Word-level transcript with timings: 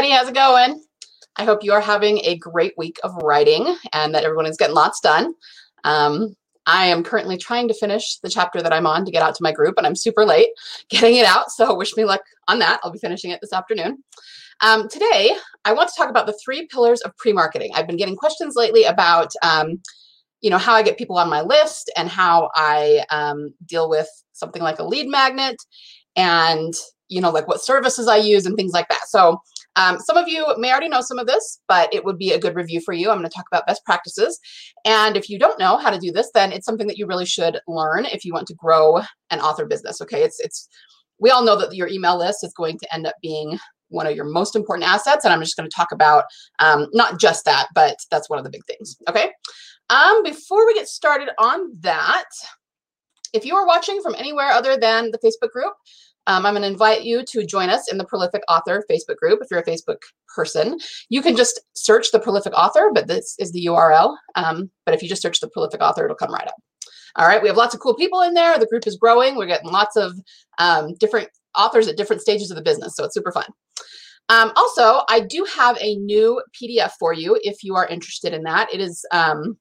everybody. 0.00 0.18
How's 0.18 0.30
it 0.30 0.34
going? 0.34 0.82
I 1.36 1.44
hope 1.44 1.62
you 1.62 1.74
are 1.74 1.80
having 1.80 2.20
a 2.24 2.38
great 2.38 2.72
week 2.78 2.96
of 3.04 3.14
writing 3.16 3.76
and 3.92 4.14
that 4.14 4.24
everyone 4.24 4.46
is 4.46 4.56
getting 4.56 4.74
lots 4.74 4.98
done. 4.98 5.34
Um, 5.84 6.34
I 6.64 6.86
am 6.86 7.04
currently 7.04 7.36
trying 7.36 7.68
to 7.68 7.74
finish 7.74 8.16
the 8.22 8.30
chapter 8.30 8.62
that 8.62 8.72
I'm 8.72 8.86
on 8.86 9.04
to 9.04 9.10
get 9.10 9.22
out 9.22 9.34
to 9.34 9.42
my 9.42 9.52
group, 9.52 9.74
and 9.76 9.86
I'm 9.86 9.94
super 9.94 10.24
late 10.24 10.48
getting 10.88 11.16
it 11.16 11.26
out. 11.26 11.50
So 11.50 11.74
wish 11.74 11.96
me 11.98 12.06
luck 12.06 12.22
on 12.48 12.60
that. 12.60 12.80
I'll 12.82 12.90
be 12.90 12.98
finishing 12.98 13.30
it 13.30 13.40
this 13.42 13.52
afternoon. 13.52 14.02
Um, 14.62 14.88
today, 14.88 15.32
I 15.66 15.74
want 15.74 15.90
to 15.90 15.94
talk 15.94 16.08
about 16.08 16.26
the 16.26 16.38
three 16.42 16.66
pillars 16.68 17.02
of 17.02 17.14
pre-marketing. 17.18 17.72
I've 17.74 17.86
been 17.86 17.98
getting 17.98 18.16
questions 18.16 18.54
lately 18.56 18.84
about, 18.84 19.30
um, 19.42 19.82
you 20.40 20.48
know, 20.48 20.56
how 20.58 20.72
I 20.72 20.82
get 20.82 20.96
people 20.96 21.18
on 21.18 21.28
my 21.28 21.42
list 21.42 21.92
and 21.98 22.08
how 22.08 22.48
I 22.54 23.04
um, 23.10 23.52
deal 23.66 23.90
with 23.90 24.08
something 24.32 24.62
like 24.62 24.78
a 24.78 24.84
lead 24.84 25.08
magnet 25.08 25.56
and, 26.16 26.72
you 27.08 27.20
know, 27.20 27.30
like 27.30 27.48
what 27.48 27.62
services 27.62 28.08
I 28.08 28.16
use 28.16 28.46
and 28.46 28.56
things 28.56 28.72
like 28.72 28.88
that. 28.88 29.06
So 29.06 29.42
um, 29.76 29.98
some 29.98 30.16
of 30.16 30.28
you 30.28 30.46
may 30.58 30.70
already 30.70 30.88
know 30.88 31.00
some 31.00 31.18
of 31.18 31.26
this, 31.26 31.60
but 31.68 31.92
it 31.94 32.04
would 32.04 32.18
be 32.18 32.32
a 32.32 32.38
good 32.38 32.56
review 32.56 32.80
for 32.80 32.92
you. 32.92 33.10
I'm 33.10 33.18
going 33.18 33.28
to 33.28 33.34
talk 33.34 33.46
about 33.50 33.66
best 33.66 33.84
practices. 33.84 34.38
And 34.84 35.16
if 35.16 35.28
you 35.28 35.38
don't 35.38 35.58
know 35.58 35.76
how 35.76 35.90
to 35.90 35.98
do 35.98 36.10
this, 36.10 36.30
then 36.34 36.52
it's 36.52 36.66
something 36.66 36.86
that 36.88 36.98
you 36.98 37.06
really 37.06 37.26
should 37.26 37.60
learn 37.68 38.04
if 38.06 38.24
you 38.24 38.32
want 38.32 38.46
to 38.48 38.54
grow 38.54 39.00
an 39.30 39.40
author 39.40 39.66
business. 39.66 40.00
Okay. 40.02 40.22
It's, 40.22 40.40
it's, 40.40 40.68
we 41.18 41.30
all 41.30 41.44
know 41.44 41.56
that 41.56 41.74
your 41.74 41.88
email 41.88 42.18
list 42.18 42.42
is 42.42 42.52
going 42.54 42.78
to 42.78 42.94
end 42.94 43.06
up 43.06 43.14
being 43.22 43.58
one 43.88 44.06
of 44.06 44.16
your 44.16 44.24
most 44.24 44.56
important 44.56 44.88
assets. 44.88 45.24
And 45.24 45.32
I'm 45.32 45.40
just 45.40 45.56
going 45.56 45.68
to 45.68 45.74
talk 45.74 45.92
about 45.92 46.24
um, 46.58 46.88
not 46.92 47.20
just 47.20 47.44
that, 47.44 47.68
but 47.74 47.96
that's 48.10 48.30
one 48.30 48.38
of 48.38 48.44
the 48.44 48.50
big 48.50 48.64
things. 48.66 48.96
Okay. 49.08 49.30
Um, 49.90 50.22
before 50.22 50.66
we 50.66 50.74
get 50.74 50.88
started 50.88 51.30
on 51.38 51.72
that, 51.80 52.28
if 53.32 53.44
you 53.44 53.54
are 53.54 53.66
watching 53.66 54.00
from 54.02 54.14
anywhere 54.16 54.48
other 54.48 54.76
than 54.76 55.10
the 55.10 55.18
Facebook 55.18 55.50
group, 55.50 55.74
um, 56.26 56.46
I'm 56.46 56.54
going 56.54 56.62
to 56.62 56.68
invite 56.68 57.02
you 57.02 57.24
to 57.24 57.44
join 57.44 57.70
us 57.70 57.90
in 57.90 57.98
the 57.98 58.04
Prolific 58.04 58.42
Author 58.48 58.84
Facebook 58.90 59.16
group. 59.16 59.40
If 59.42 59.48
you're 59.50 59.60
a 59.60 59.64
Facebook 59.64 60.02
person, 60.34 60.78
you 61.08 61.22
can 61.22 61.36
just 61.36 61.60
search 61.72 62.12
the 62.12 62.20
Prolific 62.20 62.52
Author, 62.56 62.90
but 62.92 63.08
this 63.08 63.34
is 63.38 63.52
the 63.52 63.66
URL. 63.66 64.16
Um, 64.34 64.70
but 64.84 64.94
if 64.94 65.02
you 65.02 65.08
just 65.08 65.22
search 65.22 65.40
the 65.40 65.48
Prolific 65.48 65.80
Author, 65.80 66.04
it'll 66.04 66.16
come 66.16 66.32
right 66.32 66.46
up. 66.46 66.54
All 67.16 67.26
right, 67.26 67.42
we 67.42 67.48
have 67.48 67.56
lots 67.56 67.74
of 67.74 67.80
cool 67.80 67.94
people 67.94 68.22
in 68.22 68.34
there. 68.34 68.58
The 68.58 68.66
group 68.66 68.86
is 68.86 68.96
growing. 68.96 69.34
We're 69.34 69.46
getting 69.46 69.70
lots 69.70 69.96
of 69.96 70.12
um, 70.58 70.94
different 70.94 71.28
authors 71.58 71.88
at 71.88 71.96
different 71.96 72.22
stages 72.22 72.50
of 72.50 72.56
the 72.56 72.62
business, 72.62 72.94
so 72.94 73.04
it's 73.04 73.14
super 73.14 73.32
fun. 73.32 73.46
Um, 74.28 74.52
also, 74.54 75.02
I 75.08 75.20
do 75.20 75.44
have 75.56 75.76
a 75.80 75.96
new 75.96 76.40
PDF 76.54 76.92
for 77.00 77.12
you 77.12 77.40
if 77.42 77.64
you 77.64 77.74
are 77.74 77.88
interested 77.88 78.32
in 78.32 78.44
that. 78.44 78.72
It 78.72 78.80
is 78.80 79.04
um, 79.10 79.58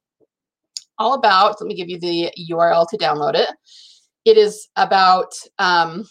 all 0.99 1.15
about, 1.15 1.59
let 1.59 1.67
me 1.67 1.73
give 1.73 1.89
you 1.89 1.99
the 1.99 2.31
URL 2.51 2.87
to 2.89 2.97
download 2.97 3.33
it. 3.33 3.49
It 4.25 4.37
is 4.37 4.69
about 4.75 5.33
um, 5.57 6.05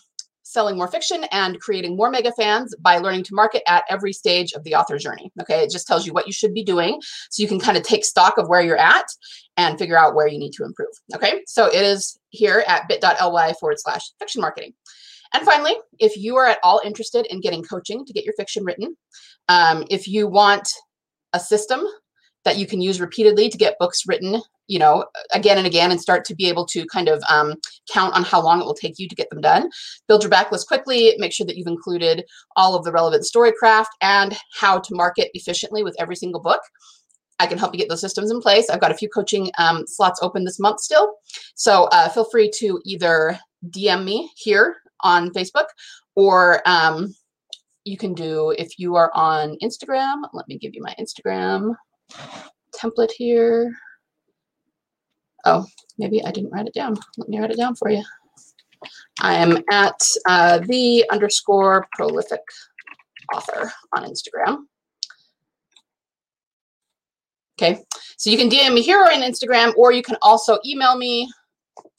selling 0.49 0.77
more 0.77 0.89
fiction 0.89 1.25
and 1.31 1.61
creating 1.61 1.97
more 1.97 2.11
mega 2.11 2.33
fans 2.33 2.75
by 2.81 2.99
learning 2.99 3.23
to 3.25 3.35
market 3.35 3.63
at 3.67 3.85
every 3.91 4.13
stage 4.13 4.53
of 4.53 4.65
the 4.65 4.75
author 4.75 4.99
journey. 4.99 5.31
Okay, 5.41 5.63
it 5.63 5.71
just 5.71 5.87
tells 5.87 6.07
you 6.07 6.13
what 6.13 6.27
you 6.27 6.33
should 6.33 6.55
be 6.55 6.65
doing 6.65 7.01
so 7.31 7.43
you 7.43 7.49
can 7.49 7.61
kind 7.61 7.77
of 7.77 7.83
take 7.83 8.05
stock 8.05 8.39
of 8.39 8.49
where 8.49 8.63
you're 8.63 8.79
at 8.79 9.07
and 9.57 9.79
figure 9.79 9.99
out 9.99 10.15
where 10.15 10.27
you 10.27 10.39
need 10.39 10.53
to 10.53 10.65
improve. 10.65 10.89
Okay, 11.15 11.43
so 11.47 11.67
it 11.67 11.85
is 11.85 12.19
here 12.31 12.65
at 12.67 12.89
bit.ly 12.89 13.53
forward 13.55 13.79
slash 13.79 14.11
fiction 14.19 14.41
marketing. 14.41 14.73
And 15.35 15.45
finally, 15.45 15.75
if 15.99 16.17
you 16.17 16.37
are 16.37 16.47
at 16.47 16.59
all 16.63 16.81
interested 16.83 17.27
in 17.27 17.41
getting 17.41 17.63
coaching 17.63 18.07
to 18.07 18.13
get 18.15 18.25
your 18.25 18.35
fiction 18.35 18.65
written, 18.65 18.97
um, 19.49 19.85
if 19.91 20.09
you 20.09 20.27
want 20.27 20.73
a 21.35 21.41
system 21.41 21.85
that 22.45 22.59
you 22.59 22.67
can 22.67 22.81
use 22.81 23.01
repeatedly 23.01 23.49
to 23.49 23.59
get 23.59 23.79
books 23.79 24.03
written 24.07 24.41
you 24.69 24.79
know 24.79 25.05
again 25.33 25.59
and 25.59 25.67
again 25.67 25.91
and 25.91 26.01
start 26.01 26.25
to 26.25 26.35
be 26.35 26.49
able 26.49 26.67
to 26.67 26.87
kind 26.87 27.09
of 27.09 27.23
um, 27.31 27.55
count 27.93 28.15
on 28.15 28.23
how 28.23 28.41
long 28.41 28.61
it 28.61 28.65
will 28.65 28.75
take 28.75 28.99
you 28.99 29.09
to 29.09 29.15
get 29.15 29.29
them 29.31 29.41
done 29.41 29.69
build 30.07 30.23
your 30.23 30.31
backlist 30.31 30.67
quickly 30.67 31.15
make 31.19 31.33
sure 31.33 31.47
that 31.47 31.57
you've 31.57 31.67
included 31.67 32.25
all 32.57 32.75
of 32.75 32.85
the 32.85 32.93
relevant 32.93 33.25
storycraft 33.25 33.87
and 34.01 34.37
how 34.55 34.79
to 34.79 34.95
market 34.95 35.31
efficiently 35.35 35.83
with 35.83 35.97
every 35.99 36.17
single 36.17 36.41
book 36.41 36.61
I 37.41 37.47
can 37.47 37.59
help 37.59 37.73
you 37.73 37.79
get 37.79 37.89
those 37.89 38.01
systems 38.01 38.31
in 38.31 38.41
place. 38.41 38.69
I've 38.69 38.81
got 38.81 38.91
a 38.91 38.97
few 38.97 39.09
coaching 39.09 39.51
um, 39.59 39.87
slots 39.87 40.21
open 40.23 40.45
this 40.45 40.59
month 40.59 40.81
still. 40.81 41.15
So 41.55 41.85
uh, 41.93 42.09
feel 42.09 42.25
free 42.25 42.51
to 42.57 42.81
either 42.85 43.39
DM 43.71 44.05
me 44.05 44.31
here 44.37 44.77
on 45.03 45.31
Facebook 45.31 45.67
or 46.17 46.69
um, 46.69 47.15
you 47.85 47.97
can 47.97 48.13
do, 48.13 48.53
if 48.59 48.79
you 48.79 48.97
are 48.97 49.13
on 49.15 49.57
Instagram, 49.63 50.23
let 50.33 50.49
me 50.49 50.59
give 50.59 50.75
you 50.75 50.83
my 50.83 50.95
Instagram 50.99 51.75
template 52.75 53.13
here. 53.13 53.73
Oh, 55.45 55.67
maybe 55.99 56.25
I 56.25 56.31
didn't 56.31 56.51
write 56.51 56.67
it 56.67 56.75
down. 56.75 56.97
Let 57.17 57.29
me 57.29 57.39
write 57.39 57.51
it 57.51 57.57
down 57.57 57.75
for 57.75 57.91
you. 57.91 58.03
I 59.21 59.35
am 59.35 59.59
at 59.71 60.01
uh, 60.29 60.59
the 60.59 61.05
underscore 61.11 61.87
prolific 61.93 62.41
author 63.35 63.73
on 63.97 64.05
Instagram. 64.05 64.65
Okay, 67.61 67.83
so 68.17 68.31
you 68.31 68.37
can 68.37 68.49
DM 68.49 68.75
me 68.75 68.83
here 68.83 69.01
or 69.01 69.11
on 69.11 69.23
Instagram, 69.23 69.75
or 69.77 69.91
you 69.91 70.03
can 70.03 70.17
also 70.23 70.59
email 70.65 70.97
me, 70.97 71.29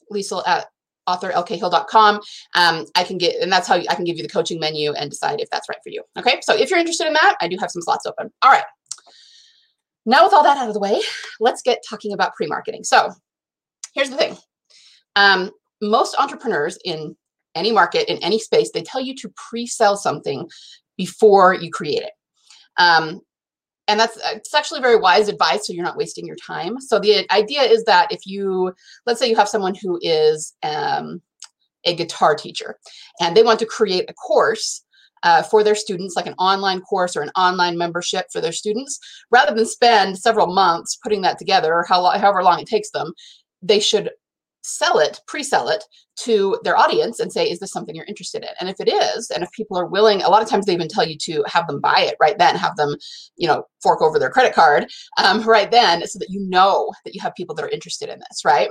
Lisa 0.08 0.40
at 0.46 0.66
authorlkhill.com. 1.06 2.20
Um, 2.54 2.86
I 2.94 3.04
can 3.04 3.18
get, 3.18 3.42
and 3.42 3.52
that's 3.52 3.68
how 3.68 3.74
I 3.74 3.94
can 3.94 4.04
give 4.04 4.16
you 4.16 4.22
the 4.22 4.28
coaching 4.28 4.58
menu 4.58 4.92
and 4.92 5.10
decide 5.10 5.40
if 5.40 5.50
that's 5.50 5.68
right 5.68 5.78
for 5.82 5.90
you. 5.90 6.02
Okay, 6.18 6.40
so 6.42 6.56
if 6.56 6.70
you're 6.70 6.78
interested 6.78 7.06
in 7.06 7.12
that, 7.12 7.36
I 7.42 7.48
do 7.48 7.58
have 7.58 7.70
some 7.70 7.82
slots 7.82 8.06
open. 8.06 8.30
All 8.42 8.50
right. 8.50 8.64
Now, 10.10 10.24
with 10.24 10.34
all 10.34 10.42
that 10.42 10.58
out 10.58 10.66
of 10.66 10.74
the 10.74 10.80
way, 10.80 11.00
let's 11.38 11.62
get 11.62 11.84
talking 11.88 12.12
about 12.12 12.34
pre 12.34 12.48
marketing. 12.48 12.82
So, 12.82 13.12
here's 13.94 14.10
the 14.10 14.16
thing 14.16 14.36
um, 15.14 15.52
most 15.80 16.16
entrepreneurs 16.18 16.76
in 16.84 17.14
any 17.54 17.70
market, 17.70 18.10
in 18.10 18.18
any 18.18 18.40
space, 18.40 18.72
they 18.72 18.82
tell 18.82 19.00
you 19.00 19.14
to 19.14 19.32
pre 19.36 19.66
sell 19.66 19.96
something 19.96 20.50
before 20.96 21.54
you 21.54 21.70
create 21.70 22.02
it. 22.02 22.10
Um, 22.76 23.20
and 23.86 24.00
that's 24.00 24.18
it's 24.24 24.52
actually 24.52 24.80
very 24.80 24.96
wise 24.96 25.28
advice 25.28 25.66
so 25.66 25.72
you're 25.72 25.84
not 25.84 25.96
wasting 25.96 26.24
your 26.24 26.36
time 26.36 26.80
so 26.80 27.00
the 27.00 27.26
idea 27.32 27.62
is 27.62 27.82
that 27.84 28.12
if 28.12 28.20
you 28.24 28.72
let's 29.04 29.18
say 29.18 29.28
you 29.28 29.34
have 29.34 29.48
someone 29.48 29.74
who 29.74 29.98
is 30.00 30.54
um, 30.62 31.20
a 31.84 31.96
guitar 31.96 32.36
teacher 32.36 32.76
and 33.20 33.36
they 33.36 33.42
want 33.42 33.58
to 33.58 33.66
create 33.66 34.08
a 34.08 34.14
course 34.14 34.84
uh, 35.22 35.42
for 35.42 35.62
their 35.62 35.74
students, 35.74 36.16
like 36.16 36.26
an 36.26 36.34
online 36.34 36.80
course 36.80 37.16
or 37.16 37.22
an 37.22 37.30
online 37.36 37.76
membership 37.76 38.26
for 38.32 38.40
their 38.40 38.52
students, 38.52 38.98
rather 39.30 39.54
than 39.54 39.66
spend 39.66 40.18
several 40.18 40.46
months 40.46 40.98
putting 41.02 41.22
that 41.22 41.38
together 41.38 41.72
or 41.72 41.84
how, 41.88 42.04
however 42.18 42.42
long 42.42 42.60
it 42.60 42.66
takes 42.66 42.90
them, 42.90 43.12
they 43.62 43.80
should 43.80 44.10
sell 44.62 44.98
it, 44.98 45.20
pre-sell 45.26 45.68
it 45.68 45.82
to 46.18 46.58
their 46.64 46.76
audience 46.76 47.18
and 47.18 47.32
say, 47.32 47.48
is 47.48 47.58
this 47.60 47.72
something 47.72 47.94
you're 47.94 48.04
interested 48.04 48.42
in? 48.42 48.50
And 48.60 48.68
if 48.68 48.76
it 48.78 48.88
is, 48.88 49.30
and 49.30 49.42
if 49.42 49.50
people 49.52 49.78
are 49.78 49.86
willing, 49.86 50.22
a 50.22 50.28
lot 50.28 50.42
of 50.42 50.48
times 50.48 50.66
they 50.66 50.74
even 50.74 50.88
tell 50.88 51.06
you 51.06 51.16
to 51.22 51.42
have 51.46 51.66
them 51.66 51.80
buy 51.80 52.00
it 52.00 52.16
right 52.20 52.36
then, 52.36 52.56
have 52.56 52.76
them, 52.76 52.96
you 53.36 53.48
know, 53.48 53.64
fork 53.82 54.02
over 54.02 54.18
their 54.18 54.30
credit 54.30 54.54
card 54.54 54.86
um, 55.18 55.42
right 55.42 55.70
then 55.70 56.06
so 56.06 56.18
that 56.18 56.30
you 56.30 56.40
know 56.48 56.92
that 57.04 57.14
you 57.14 57.20
have 57.20 57.34
people 57.34 57.54
that 57.54 57.64
are 57.64 57.70
interested 57.70 58.08
in 58.08 58.18
this, 58.18 58.44
right? 58.44 58.70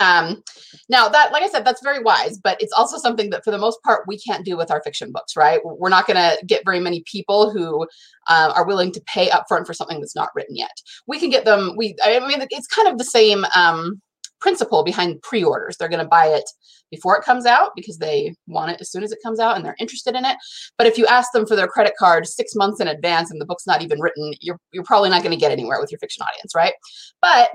Um, 0.00 0.42
now 0.88 1.08
that, 1.08 1.32
like 1.32 1.42
I 1.42 1.48
said, 1.48 1.64
that's 1.64 1.82
very 1.82 2.02
wise, 2.02 2.38
but 2.38 2.60
it's 2.60 2.72
also 2.72 2.98
something 2.98 3.30
that 3.30 3.44
for 3.44 3.50
the 3.50 3.58
most 3.58 3.82
part, 3.82 4.06
we 4.06 4.18
can't 4.18 4.44
do 4.44 4.56
with 4.56 4.70
our 4.70 4.82
fiction 4.82 5.12
books, 5.12 5.36
right? 5.36 5.60
We're 5.64 5.88
not 5.88 6.06
going 6.06 6.16
to 6.16 6.44
get 6.46 6.64
very 6.64 6.80
many 6.80 7.02
people 7.10 7.50
who 7.50 7.86
uh, 8.28 8.52
are 8.54 8.66
willing 8.66 8.92
to 8.92 9.02
pay 9.06 9.28
upfront 9.28 9.66
for 9.66 9.74
something 9.74 10.00
that's 10.00 10.16
not 10.16 10.30
written 10.34 10.56
yet. 10.56 10.80
We 11.06 11.18
can 11.18 11.30
get 11.30 11.44
them, 11.44 11.74
we, 11.76 11.96
I 12.02 12.20
mean, 12.20 12.46
it's 12.50 12.66
kind 12.66 12.88
of 12.88 12.98
the 12.98 13.04
same 13.04 13.44
um, 13.54 14.00
principle 14.40 14.84
behind 14.84 15.22
pre-orders. 15.22 15.76
They're 15.76 15.88
going 15.88 16.04
to 16.04 16.08
buy 16.08 16.26
it 16.26 16.44
before 16.90 17.16
it 17.16 17.24
comes 17.24 17.46
out 17.46 17.70
because 17.74 17.98
they 17.98 18.34
want 18.46 18.70
it 18.70 18.80
as 18.80 18.90
soon 18.90 19.02
as 19.02 19.10
it 19.10 19.18
comes 19.22 19.40
out 19.40 19.56
and 19.56 19.64
they're 19.64 19.76
interested 19.80 20.14
in 20.14 20.24
it. 20.24 20.36
But 20.78 20.86
if 20.86 20.98
you 20.98 21.06
ask 21.06 21.32
them 21.32 21.46
for 21.46 21.56
their 21.56 21.66
credit 21.66 21.94
card 21.98 22.26
six 22.26 22.54
months 22.54 22.80
in 22.80 22.88
advance 22.88 23.30
and 23.30 23.40
the 23.40 23.46
book's 23.46 23.66
not 23.66 23.82
even 23.82 24.00
written, 24.00 24.34
you're, 24.40 24.60
you're 24.72 24.84
probably 24.84 25.10
not 25.10 25.22
going 25.22 25.34
to 25.34 25.40
get 25.40 25.50
anywhere 25.50 25.80
with 25.80 25.90
your 25.90 25.98
fiction 25.98 26.22
audience, 26.22 26.54
right? 26.54 26.74
But 27.20 27.50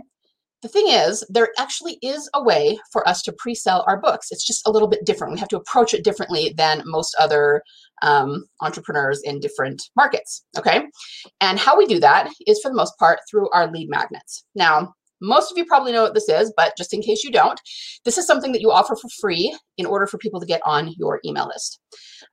the 0.62 0.68
thing 0.68 0.88
is, 0.90 1.24
there 1.30 1.50
actually 1.58 1.98
is 2.02 2.30
a 2.34 2.44
way 2.44 2.78
for 2.92 3.08
us 3.08 3.22
to 3.24 3.34
pre-sell 3.34 3.86
our 3.88 4.00
books. 4.00 4.28
It's 4.32 4.46
just 4.46 4.68
a 4.68 4.72
little 4.72 4.88
bit 4.88 5.06
different. 5.06 5.34
We 5.34 5.40
have 5.40 5.50
to 5.50 5.58
approach 5.58 5.94
it 5.94 6.04
differently 6.04 6.54
than 6.58 6.84
most 6.86 7.16
other 7.20 7.64
um, 8.02 8.46
entrepreneurs 8.62 9.22
in 9.24 9.40
different 9.40 9.82
markets. 9.96 10.44
Okay, 10.58 10.84
and 11.42 11.60
how 11.60 11.78
we 11.78 11.86
do 11.86 12.00
that 12.00 12.30
is 12.48 12.60
for 12.62 12.70
the 12.70 12.76
most 12.76 12.98
part 13.00 13.20
through 13.30 13.50
our 13.52 13.72
lead 13.72 13.90
magnets. 13.90 14.44
Now, 14.56 14.94
most 15.22 15.52
of 15.52 15.58
you 15.58 15.66
probably 15.66 15.92
know 15.92 16.04
what 16.04 16.14
this 16.14 16.30
is, 16.30 16.54
but 16.56 16.78
just 16.78 16.94
in 16.94 17.02
case 17.02 17.24
you 17.24 17.32
don't, 17.32 17.60
this 18.06 18.18
is 18.18 18.26
something 18.26 18.52
that 18.54 18.62
you 18.62 18.72
offer 18.72 18.96
for 18.96 19.10
free 19.22 19.56
in 19.78 19.86
order 19.86 20.08
for 20.08 20.18
people 20.18 20.40
to 20.40 20.46
get 20.46 20.62
on 20.66 20.94
your 20.98 21.20
email 21.26 21.48
list. 21.48 21.80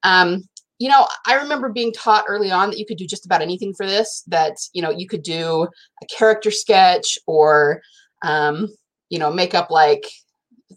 Um, 0.02 0.42
you 0.78 0.88
know, 0.88 1.06
I 1.26 1.34
remember 1.34 1.70
being 1.70 1.92
taught 1.92 2.26
early 2.28 2.50
on 2.50 2.70
that 2.70 2.78
you 2.78 2.86
could 2.86 2.98
do 2.98 3.06
just 3.06 3.24
about 3.24 3.42
anything 3.42 3.72
for 3.74 3.86
this, 3.86 4.22
that, 4.26 4.56
you 4.72 4.82
know, 4.82 4.90
you 4.90 5.08
could 5.08 5.22
do 5.22 5.66
a 6.02 6.06
character 6.06 6.50
sketch 6.50 7.18
or 7.26 7.80
um, 8.22 8.68
you 9.08 9.18
know, 9.18 9.32
make 9.32 9.54
up 9.54 9.70
like 9.70 10.04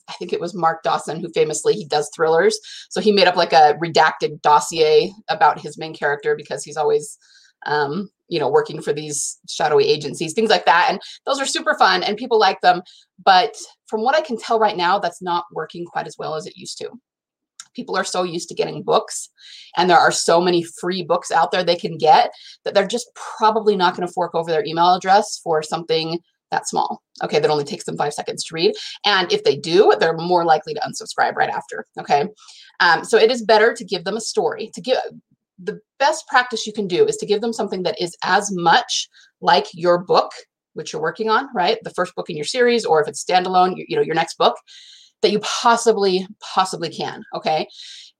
I 0.07 0.13
think 0.13 0.33
it 0.33 0.39
was 0.39 0.53
Mark 0.53 0.83
Dawson 0.83 1.19
who 1.19 1.29
famously 1.29 1.73
he 1.73 1.85
does 1.85 2.09
thrillers. 2.15 2.59
So 2.89 3.01
he 3.01 3.11
made 3.11 3.27
up 3.27 3.35
like 3.35 3.53
a 3.53 3.75
redacted 3.83 4.41
dossier 4.41 5.11
about 5.29 5.59
his 5.59 5.77
main 5.77 5.95
character 5.95 6.35
because 6.35 6.63
he's 6.63 6.77
always 6.77 7.17
um, 7.65 8.09
you 8.29 8.39
know, 8.39 8.49
working 8.49 8.81
for 8.81 8.93
these 8.93 9.37
shadowy 9.49 9.85
agencies, 9.85 10.33
things 10.33 10.49
like 10.49 10.65
that. 10.65 10.87
And 10.89 11.01
those 11.25 11.39
are 11.39 11.45
super 11.45 11.75
fun 11.77 12.03
and 12.03 12.15
people 12.15 12.39
like 12.39 12.61
them. 12.61 12.81
But 13.23 13.57
from 13.87 14.01
what 14.01 14.15
I 14.15 14.21
can 14.21 14.37
tell 14.37 14.59
right 14.59 14.77
now, 14.77 14.99
that's 14.99 15.21
not 15.21 15.45
working 15.51 15.85
quite 15.85 16.07
as 16.07 16.15
well 16.17 16.35
as 16.35 16.45
it 16.45 16.55
used 16.55 16.77
to 16.79 16.91
people 17.75 17.95
are 17.95 18.03
so 18.03 18.23
used 18.23 18.49
to 18.49 18.55
getting 18.55 18.83
books 18.83 19.29
and 19.77 19.89
there 19.89 19.97
are 19.97 20.11
so 20.11 20.41
many 20.41 20.63
free 20.63 21.03
books 21.03 21.31
out 21.31 21.51
there 21.51 21.63
they 21.63 21.75
can 21.75 21.97
get 21.97 22.31
that 22.63 22.73
they're 22.73 22.87
just 22.87 23.09
probably 23.15 23.75
not 23.75 23.95
going 23.95 24.05
to 24.05 24.13
fork 24.13 24.33
over 24.35 24.49
their 24.49 24.65
email 24.65 24.95
address 24.95 25.39
for 25.43 25.61
something 25.61 26.19
that 26.51 26.67
small. 26.67 27.01
Okay, 27.23 27.39
that 27.39 27.49
only 27.49 27.63
takes 27.63 27.85
them 27.85 27.97
five 27.97 28.13
seconds 28.13 28.43
to 28.45 28.55
read. 28.55 28.73
And 29.05 29.31
if 29.31 29.43
they 29.43 29.55
do, 29.55 29.93
they're 29.99 30.17
more 30.17 30.45
likely 30.45 30.73
to 30.73 30.81
unsubscribe 30.81 31.35
right 31.35 31.49
after. 31.49 31.85
Okay, 31.99 32.27
um, 32.79 33.03
so 33.03 33.17
it 33.17 33.31
is 33.31 33.43
better 33.43 33.73
to 33.73 33.85
give 33.85 34.03
them 34.03 34.17
a 34.17 34.21
story. 34.21 34.71
To 34.73 34.81
give 34.81 34.97
the 35.61 35.79
best 35.99 36.27
practice 36.27 36.65
you 36.65 36.73
can 36.73 36.87
do 36.87 37.05
is 37.05 37.17
to 37.17 37.25
give 37.25 37.41
them 37.41 37.53
something 37.53 37.83
that 37.83 37.99
is 38.01 38.15
as 38.23 38.49
much 38.51 39.09
like 39.41 39.67
your 39.73 39.97
book, 39.97 40.31
which 40.73 40.93
you're 40.93 41.01
working 41.01 41.29
on, 41.29 41.49
right? 41.53 41.77
The 41.83 41.89
first 41.91 42.15
book 42.15 42.29
in 42.29 42.37
your 42.37 42.45
series, 42.45 42.85
or 42.85 43.01
if 43.01 43.07
it's 43.07 43.23
standalone, 43.23 43.75
you, 43.75 43.85
you 43.87 43.95
know, 43.95 44.01
your 44.01 44.15
next 44.15 44.37
book, 44.37 44.55
that 45.21 45.31
you 45.31 45.39
possibly 45.39 46.25
possibly 46.41 46.89
can. 46.89 47.23
Okay. 47.35 47.67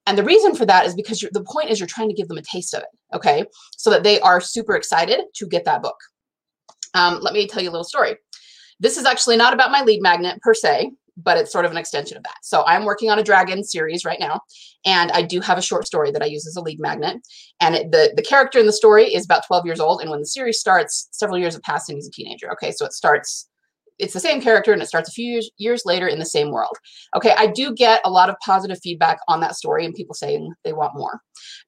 And 0.06 0.18
the 0.18 0.24
reason 0.24 0.56
for 0.56 0.66
that 0.66 0.86
is 0.86 0.96
because 0.96 1.20
the 1.32 1.44
point 1.44 1.70
is 1.70 1.80
you're 1.80 1.88
trying 1.88 2.10
to 2.10 2.16
give 2.16 2.28
them 2.28 2.38
a 2.38 2.42
taste 2.42 2.74
of 2.74 2.82
it, 2.82 3.16
okay? 3.16 3.46
So 3.78 3.90
that 3.92 4.04
they 4.04 4.20
are 4.22 4.42
super 4.42 4.75
excited 4.75 5.22
to 5.36 5.48
get 5.48 5.66
that 5.66 5.84
book. 5.84 5.98
Um, 6.94 7.19
let 7.21 7.33
me 7.33 7.47
tell 7.47 7.62
you 7.62 7.69
a 7.69 7.71
little 7.71 7.83
story. 7.83 8.15
This 8.80 8.97
is 8.97 9.06
actually 9.06 9.38
not 9.38 9.53
about 9.53 9.71
my 9.71 9.83
lead 9.83 10.01
magnet 10.01 10.39
per 10.41 10.53
se, 10.53 10.91
but 11.24 11.38
it's 11.38 11.51
sort 11.51 11.65
of 11.65 11.71
an 11.71 11.77
extension 11.77 12.18
of 12.18 12.24
that. 12.24 12.38
So 12.41 12.63
I'm 12.65 12.86
working 12.86 13.09
on 13.09 13.19
a 13.19 13.24
dragon 13.24 13.63
series 13.63 14.06
right 14.06 14.19
now, 14.19 14.39
and 14.86 15.12
I 15.12 15.21
do 15.21 15.41
have 15.41 15.57
a 15.57 15.62
short 15.62 15.86
story 15.86 16.12
that 16.12 16.21
I 16.21 16.25
use 16.25 16.47
as 16.47 16.56
a 16.56 16.62
lead 16.62 16.80
magnet. 16.80 17.18
And 17.59 17.75
it, 17.75 17.91
the 17.91 18.13
the 18.15 18.24
character 18.24 18.59
in 18.59 18.65
the 18.65 18.74
story 18.74 19.13
is 19.13 19.25
about 19.25 19.45
12 19.47 19.65
years 19.65 19.80
old, 19.80 20.01
and 20.01 20.09
when 20.09 20.19
the 20.19 20.25
series 20.25 20.59
starts, 20.59 21.09
several 21.12 21.38
years 21.38 21.53
have 21.53 21.63
passed, 21.63 21.89
and 21.89 21.97
he's 21.97 22.07
a 22.07 22.12
teenager. 22.12 22.51
Okay, 22.53 22.71
so 22.71 22.86
it 22.86 22.94
starts. 22.94 23.47
It's 23.97 24.13
the 24.13 24.21
same 24.21 24.39
character 24.41 24.71
and 24.71 24.81
it 24.81 24.88
starts 24.88 25.09
a 25.09 25.12
few 25.12 25.30
years, 25.30 25.51
years 25.57 25.81
later 25.83 26.07
in 26.07 26.19
the 26.19 26.25
same 26.25 26.51
world. 26.51 26.77
Okay, 27.18 27.36
I 27.38 27.47
do 27.47 27.75
get 27.75 28.00
a 28.06 28.09
lot 28.09 28.30
of 28.30 28.38
positive 28.45 28.80
feedback 28.81 29.19
on 29.27 29.41
that 29.41 29.57
story 29.57 29.83
and 29.83 29.94
people 29.94 30.15
saying 30.15 30.53
they 30.63 30.71
want 30.71 30.95
more. 30.95 31.19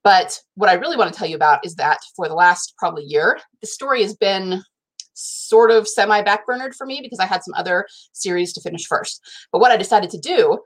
But 0.01 0.39
what 0.55 0.69
I 0.69 0.75
really 0.75 0.95
want 0.95 1.11
to 1.11 1.19
tell 1.19 1.27
you 1.27 1.35
about 1.35 1.65
is 1.65 1.75
that 1.75 1.99
for 2.15 2.29
the 2.29 2.33
last 2.33 2.73
probably 2.77 3.03
year, 3.03 3.37
the 3.59 3.67
story 3.67 4.01
has 4.01 4.15
been 4.15 4.63
sort 5.21 5.71
of 5.71 5.87
semi 5.87 6.21
backburnered 6.21 6.75
for 6.75 6.85
me 6.85 6.99
because 7.01 7.19
I 7.19 7.25
had 7.25 7.43
some 7.43 7.53
other 7.55 7.87
series 8.13 8.53
to 8.53 8.61
finish 8.61 8.85
first. 8.85 9.21
But 9.51 9.59
what 9.59 9.71
I 9.71 9.77
decided 9.77 10.09
to 10.11 10.17
do, 10.17 10.59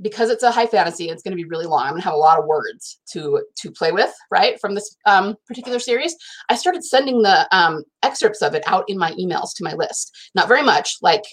because 0.00 0.30
it's 0.30 0.42
a 0.42 0.50
high 0.50 0.66
fantasy, 0.66 1.08
it's 1.08 1.22
going 1.22 1.36
to 1.36 1.42
be 1.42 1.48
really 1.48 1.66
long. 1.66 1.82
I'm 1.82 1.90
going 1.90 2.02
to 2.02 2.08
have 2.08 2.14
a 2.14 2.18
lot 2.18 2.38
of 2.38 2.46
words 2.46 2.98
to 3.12 3.42
to 3.58 3.70
play 3.70 3.92
with, 3.92 4.12
right, 4.30 4.60
from 4.60 4.74
this 4.74 4.96
um, 5.06 5.36
particular 5.46 5.78
series. 5.78 6.16
I 6.48 6.56
started 6.56 6.84
sending 6.84 7.22
the 7.22 7.48
um, 7.56 7.84
excerpts 8.02 8.42
of 8.42 8.54
it 8.54 8.64
out 8.66 8.84
in 8.88 8.98
my 8.98 9.12
emails 9.12 9.54
to 9.56 9.64
my 9.64 9.74
list. 9.74 10.10
Not 10.34 10.48
very 10.48 10.62
much, 10.62 10.96
like 11.00 11.24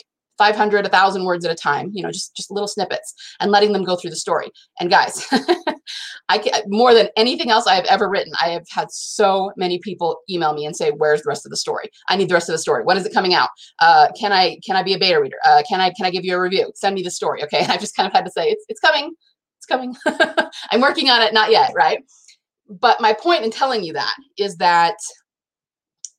500 0.41 0.85
1000 0.85 1.23
words 1.23 1.45
at 1.45 1.51
a 1.51 1.55
time 1.55 1.91
you 1.93 2.01
know 2.01 2.09
just 2.09 2.35
just 2.35 2.49
little 2.49 2.67
snippets 2.67 3.13
and 3.39 3.51
letting 3.51 3.73
them 3.73 3.83
go 3.83 3.95
through 3.95 4.09
the 4.09 4.15
story. 4.15 4.49
And 4.79 4.89
guys 4.89 5.27
i 6.29 6.39
can, 6.39 6.51
more 6.65 6.95
than 6.95 7.09
anything 7.15 7.51
else 7.51 7.67
i 7.67 7.75
have 7.75 7.85
ever 7.85 8.09
written 8.09 8.33
i 8.41 8.49
have 8.49 8.65
had 8.67 8.89
so 8.89 9.51
many 9.55 9.77
people 9.77 10.17
email 10.31 10.53
me 10.53 10.65
and 10.65 10.75
say 10.75 10.89
where's 10.89 11.21
the 11.21 11.27
rest 11.27 11.45
of 11.45 11.51
the 11.51 11.57
story? 11.57 11.91
I 12.09 12.15
need 12.15 12.27
the 12.27 12.33
rest 12.33 12.49
of 12.49 12.53
the 12.53 12.65
story. 12.67 12.83
When 12.83 12.97
is 12.97 13.05
it 13.05 13.13
coming 13.13 13.35
out? 13.35 13.49
Uh, 13.77 14.07
can 14.19 14.31
i 14.31 14.57
can 14.65 14.75
i 14.75 14.81
be 14.81 14.93
a 14.95 14.97
beta 14.97 15.21
reader? 15.21 15.37
Uh, 15.45 15.61
can 15.69 15.79
i 15.79 15.91
can 15.95 16.07
i 16.07 16.09
give 16.09 16.25
you 16.25 16.35
a 16.35 16.41
review? 16.41 16.71
Send 16.73 16.95
me 16.95 17.03
the 17.03 17.11
story. 17.11 17.43
Okay 17.43 17.59
and 17.63 17.71
i've 17.71 17.79
just 17.79 17.95
kind 17.95 18.07
of 18.07 18.13
had 18.13 18.25
to 18.25 18.31
say 18.31 18.49
it's, 18.49 18.65
it's 18.67 18.79
coming. 18.79 19.13
It's 19.59 19.67
coming. 19.67 19.95
I'm 20.71 20.81
working 20.81 21.11
on 21.11 21.21
it 21.21 21.35
not 21.35 21.51
yet 21.51 21.71
right? 21.75 21.99
But 22.67 22.99
my 22.99 23.13
point 23.13 23.43
in 23.43 23.51
telling 23.51 23.83
you 23.83 23.93
that 23.93 24.15
is 24.39 24.55
that 24.57 24.95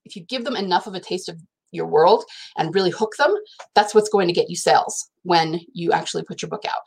if 0.05 0.15
you 0.15 0.23
give 0.23 0.45
them 0.45 0.57
enough 0.57 0.87
of 0.87 0.95
a 0.95 1.01
taste 1.01 1.29
of 1.29 1.41
your 1.73 1.87
world 1.87 2.25
and 2.57 2.75
really 2.75 2.91
hook 2.91 3.15
them, 3.19 3.35
that's 3.75 3.95
what's 3.95 4.09
going 4.09 4.29
to 4.29 4.35
get 4.35 4.51
you 4.51 4.57
sales 4.57 5.09
when 5.23 5.61
you 5.73 5.93
actually 5.93 6.23
put 6.23 6.43
your 6.43 6.49
book 6.49 6.65
out. 6.65 6.81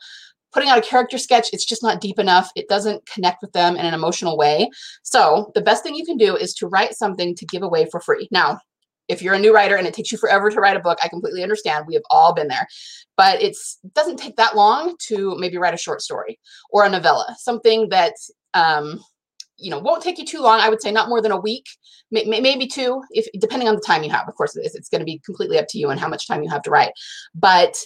Putting 0.52 0.70
out 0.70 0.78
a 0.78 0.82
character 0.82 1.18
sketch, 1.18 1.48
it's 1.52 1.66
just 1.66 1.82
not 1.82 2.00
deep 2.00 2.18
enough. 2.18 2.50
It 2.56 2.68
doesn't 2.68 3.04
connect 3.06 3.42
with 3.42 3.52
them 3.52 3.76
in 3.76 3.84
an 3.84 3.92
emotional 3.92 4.38
way. 4.38 4.70
So, 5.02 5.50
the 5.54 5.60
best 5.60 5.82
thing 5.82 5.94
you 5.94 6.06
can 6.06 6.16
do 6.16 6.34
is 6.34 6.54
to 6.54 6.66
write 6.66 6.94
something 6.94 7.34
to 7.34 7.46
give 7.46 7.62
away 7.62 7.86
for 7.90 8.00
free. 8.00 8.26
Now, 8.30 8.58
if 9.08 9.22
you're 9.22 9.34
a 9.34 9.38
new 9.38 9.54
writer 9.54 9.76
and 9.76 9.86
it 9.86 9.94
takes 9.94 10.10
you 10.10 10.18
forever 10.18 10.50
to 10.50 10.60
write 10.60 10.76
a 10.76 10.80
book, 10.80 10.98
I 11.02 11.08
completely 11.08 11.42
understand. 11.42 11.86
We 11.86 11.94
have 11.94 12.02
all 12.10 12.34
been 12.34 12.48
there. 12.48 12.66
But 13.16 13.42
it 13.42 13.56
doesn't 13.94 14.16
take 14.16 14.36
that 14.36 14.56
long 14.56 14.96
to 15.08 15.36
maybe 15.38 15.58
write 15.58 15.74
a 15.74 15.78
short 15.78 16.00
story 16.00 16.38
or 16.70 16.84
a 16.84 16.90
novella, 16.90 17.36
something 17.38 17.88
that 17.90 18.14
um, 18.54 19.00
you 19.58 19.70
know 19.70 19.78
won't 19.78 20.02
take 20.02 20.18
you 20.18 20.24
too 20.24 20.40
long 20.40 20.60
i 20.60 20.68
would 20.68 20.82
say 20.82 20.90
not 20.92 21.08
more 21.08 21.22
than 21.22 21.32
a 21.32 21.40
week 21.40 21.66
maybe 22.10 22.66
two 22.66 23.02
if 23.10 23.26
depending 23.40 23.68
on 23.68 23.74
the 23.74 23.80
time 23.80 24.02
you 24.02 24.10
have. 24.10 24.28
Of 24.28 24.34
course 24.34 24.56
it's, 24.56 24.74
it's 24.74 24.88
going 24.88 25.00
to 25.00 25.04
be 25.04 25.20
completely 25.24 25.58
up 25.58 25.66
to 25.70 25.78
you 25.78 25.90
and 25.90 26.00
how 26.00 26.08
much 26.08 26.26
time 26.26 26.42
you 26.42 26.50
have 26.50 26.62
to 26.62 26.70
write. 26.70 26.92
But 27.34 27.76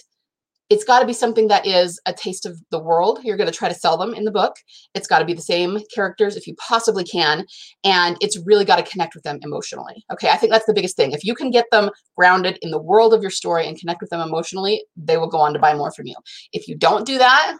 it's 0.69 0.85
got 0.85 1.01
to 1.01 1.05
be 1.05 1.11
something 1.11 1.49
that 1.49 1.65
is 1.65 1.99
a 2.05 2.13
taste 2.13 2.45
of 2.45 2.57
the 2.69 2.79
world. 2.79 3.19
You're 3.23 3.35
going 3.35 3.49
to 3.49 3.55
try 3.55 3.67
to 3.67 3.75
sell 3.75 3.97
them 3.97 4.13
in 4.13 4.23
the 4.23 4.31
book. 4.31 4.55
It's 4.93 5.07
got 5.07 5.19
to 5.19 5.25
be 5.25 5.33
the 5.33 5.41
same 5.41 5.79
characters 5.93 6.37
if 6.37 6.47
you 6.47 6.55
possibly 6.55 7.03
can 7.03 7.45
and 7.83 8.15
it's 8.21 8.39
really 8.45 8.63
got 8.63 8.77
to 8.77 8.89
connect 8.89 9.13
with 9.13 9.23
them 9.23 9.39
emotionally 9.41 10.05
okay? 10.13 10.29
I 10.29 10.37
think 10.37 10.53
that's 10.53 10.65
the 10.65 10.73
biggest 10.73 10.95
thing. 10.95 11.11
If 11.11 11.25
you 11.25 11.35
can 11.35 11.51
get 11.51 11.65
them 11.71 11.89
grounded 12.15 12.57
in 12.61 12.71
the 12.71 12.81
world 12.81 13.13
of 13.13 13.21
your 13.21 13.31
story 13.31 13.67
and 13.67 13.77
connect 13.77 13.99
with 13.99 14.11
them 14.11 14.21
emotionally 14.21 14.85
they 14.95 15.17
will 15.17 15.27
go 15.27 15.39
on 15.39 15.51
to 15.53 15.59
buy 15.59 15.73
more 15.73 15.91
from 15.91 16.07
you. 16.07 16.15
If 16.53 16.67
you 16.67 16.77
don't 16.77 17.05
do 17.05 17.17
that 17.17 17.57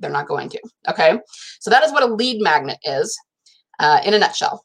they're 0.00 0.10
not 0.10 0.28
going 0.28 0.48
to 0.48 0.60
okay? 0.88 1.18
So 1.60 1.70
that 1.70 1.84
is 1.84 1.92
what 1.92 2.02
a 2.02 2.12
lead 2.12 2.40
magnet 2.40 2.78
is 2.82 3.16
uh, 3.78 4.00
in 4.04 4.14
a 4.14 4.18
nutshell. 4.18 4.64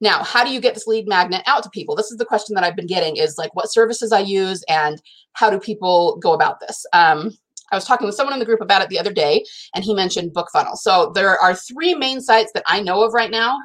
Now, 0.00 0.22
how 0.22 0.44
do 0.44 0.52
you 0.52 0.60
get 0.60 0.74
this 0.74 0.86
lead 0.86 1.08
magnet 1.08 1.42
out 1.46 1.62
to 1.64 1.70
people? 1.70 1.96
This 1.96 2.10
is 2.10 2.18
the 2.18 2.24
question 2.24 2.54
that 2.54 2.64
I've 2.64 2.76
been 2.76 2.86
getting 2.86 3.16
is 3.16 3.36
like 3.36 3.54
what 3.54 3.72
services 3.72 4.12
I 4.12 4.20
use 4.20 4.62
and 4.68 5.02
how 5.32 5.50
do 5.50 5.58
people 5.58 6.18
go 6.22 6.32
about 6.32 6.60
this? 6.60 6.86
Um, 6.92 7.32
I 7.70 7.76
was 7.76 7.84
talking 7.84 8.06
with 8.06 8.14
someone 8.14 8.32
in 8.32 8.38
the 8.38 8.46
group 8.46 8.60
about 8.60 8.80
it 8.80 8.88
the 8.88 8.98
other 8.98 9.12
day 9.12 9.44
and 9.74 9.84
he 9.84 9.94
mentioned 9.94 10.34
BookFunnel. 10.34 10.76
So 10.76 11.12
there 11.14 11.38
are 11.38 11.54
three 11.54 11.94
main 11.94 12.20
sites 12.20 12.52
that 12.54 12.62
I 12.66 12.80
know 12.80 13.02
of 13.02 13.12
right 13.12 13.30
now. 13.30 13.58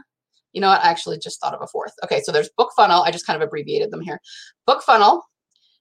You 0.54 0.62
know 0.62 0.70
what? 0.70 0.84
I 0.84 0.90
actually 0.90 1.20
just 1.20 1.40
thought 1.40 1.54
of 1.54 1.62
a 1.62 1.68
fourth. 1.68 1.94
Okay, 2.04 2.22
so 2.22 2.32
there's 2.32 2.50
BookFunnel. 2.60 3.06
I 3.06 3.12
just 3.12 3.26
kind 3.26 3.42
of 3.42 3.48
abbreviated 3.48 3.92
them 3.92 4.02
here. 4.02 4.20
BookFunnel, 4.68 5.22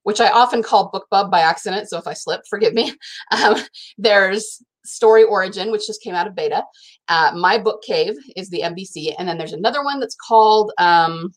which 0.02 0.20
I 0.20 0.30
often 0.30 0.62
call 0.62 0.90
BookBub 0.90 1.30
by 1.30 1.40
accident. 1.40 1.88
So 1.88 1.98
if 1.98 2.06
I 2.06 2.14
slip, 2.14 2.42
forgive 2.48 2.74
me. 2.74 2.92
Um, 3.32 3.56
there's 3.98 4.62
Story 4.84 5.24
Origin, 5.24 5.70
which 5.70 5.86
just 5.86 6.02
came 6.02 6.14
out 6.14 6.26
of 6.26 6.34
beta. 6.34 6.64
Uh, 7.08 7.32
My 7.34 7.58
Book 7.58 7.82
Cave 7.82 8.14
is 8.36 8.50
the 8.50 8.62
MBC, 8.62 9.14
and 9.18 9.28
then 9.28 9.38
there's 9.38 9.52
another 9.52 9.82
one 9.84 10.00
that's 10.00 10.16
called 10.16 10.72
um, 10.78 11.32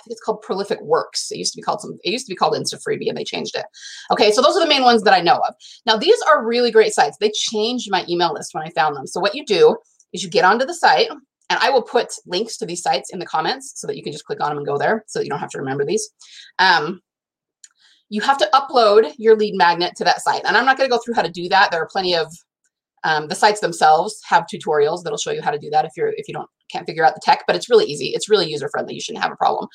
I 0.00 0.02
think 0.02 0.12
it's 0.12 0.22
called 0.22 0.40
Prolific 0.40 0.80
Works. 0.80 1.30
It 1.30 1.36
used 1.38 1.52
to 1.52 1.58
be 1.58 1.62
called 1.62 1.82
some. 1.82 1.98
It 2.02 2.10
used 2.10 2.26
to 2.26 2.32
be 2.32 2.36
called 2.36 2.54
Insta 2.54 2.82
Freebie, 2.82 3.08
and 3.08 3.18
they 3.18 3.24
changed 3.24 3.54
it. 3.54 3.66
Okay, 4.10 4.32
so 4.32 4.40
those 4.40 4.56
are 4.56 4.60
the 4.62 4.68
main 4.68 4.82
ones 4.82 5.02
that 5.02 5.12
I 5.12 5.20
know 5.20 5.36
of. 5.36 5.54
Now 5.84 5.96
these 5.96 6.16
are 6.28 6.46
really 6.46 6.70
great 6.70 6.94
sites. 6.94 7.18
They 7.20 7.30
changed 7.34 7.90
my 7.90 8.06
email 8.08 8.32
list 8.32 8.54
when 8.54 8.64
I 8.64 8.70
found 8.70 8.96
them. 8.96 9.06
So 9.06 9.20
what 9.20 9.34
you 9.34 9.44
do 9.44 9.76
is 10.12 10.22
you 10.22 10.30
get 10.30 10.44
onto 10.44 10.64
the 10.64 10.74
site, 10.74 11.10
and 11.10 11.58
I 11.60 11.68
will 11.70 11.82
put 11.82 12.12
links 12.26 12.56
to 12.58 12.66
these 12.66 12.82
sites 12.82 13.10
in 13.12 13.18
the 13.18 13.26
comments 13.26 13.72
so 13.76 13.86
that 13.86 13.96
you 13.96 14.02
can 14.02 14.12
just 14.12 14.24
click 14.24 14.42
on 14.42 14.48
them 14.50 14.58
and 14.58 14.66
go 14.66 14.78
there, 14.78 15.04
so 15.06 15.18
that 15.18 15.26
you 15.26 15.30
don't 15.30 15.40
have 15.40 15.50
to 15.50 15.58
remember 15.58 15.84
these. 15.84 16.08
Um, 16.58 17.02
you 18.08 18.22
have 18.22 18.38
to 18.38 18.48
upload 18.54 19.12
your 19.18 19.36
lead 19.36 19.54
magnet 19.54 19.94
to 19.96 20.04
that 20.04 20.22
site, 20.22 20.42
and 20.46 20.56
I'm 20.56 20.64
not 20.64 20.78
going 20.78 20.88
to 20.88 20.96
go 20.96 21.00
through 21.04 21.14
how 21.14 21.22
to 21.22 21.30
do 21.30 21.48
that. 21.50 21.70
There 21.70 21.82
are 21.82 21.88
plenty 21.88 22.16
of 22.16 22.32
um, 23.04 23.28
the 23.28 23.34
sites 23.34 23.60
themselves 23.60 24.20
have 24.28 24.44
tutorials 24.52 25.02
that'll 25.02 25.18
show 25.18 25.30
you 25.30 25.42
how 25.42 25.50
to 25.50 25.58
do 25.58 25.70
that 25.70 25.84
if 25.84 25.92
you're 25.96 26.12
if 26.16 26.28
you 26.28 26.34
don't 26.34 26.48
can't 26.70 26.86
figure 26.86 27.04
out 27.04 27.14
the 27.14 27.20
tech, 27.22 27.42
but 27.46 27.56
it's 27.56 27.68
really 27.68 27.86
easy. 27.86 28.08
It's 28.08 28.28
really 28.28 28.48
user 28.48 28.68
friendly. 28.68 28.94
You 28.94 29.00
shouldn't 29.00 29.22
have 29.22 29.32
a 29.32 29.36
problem. 29.36 29.68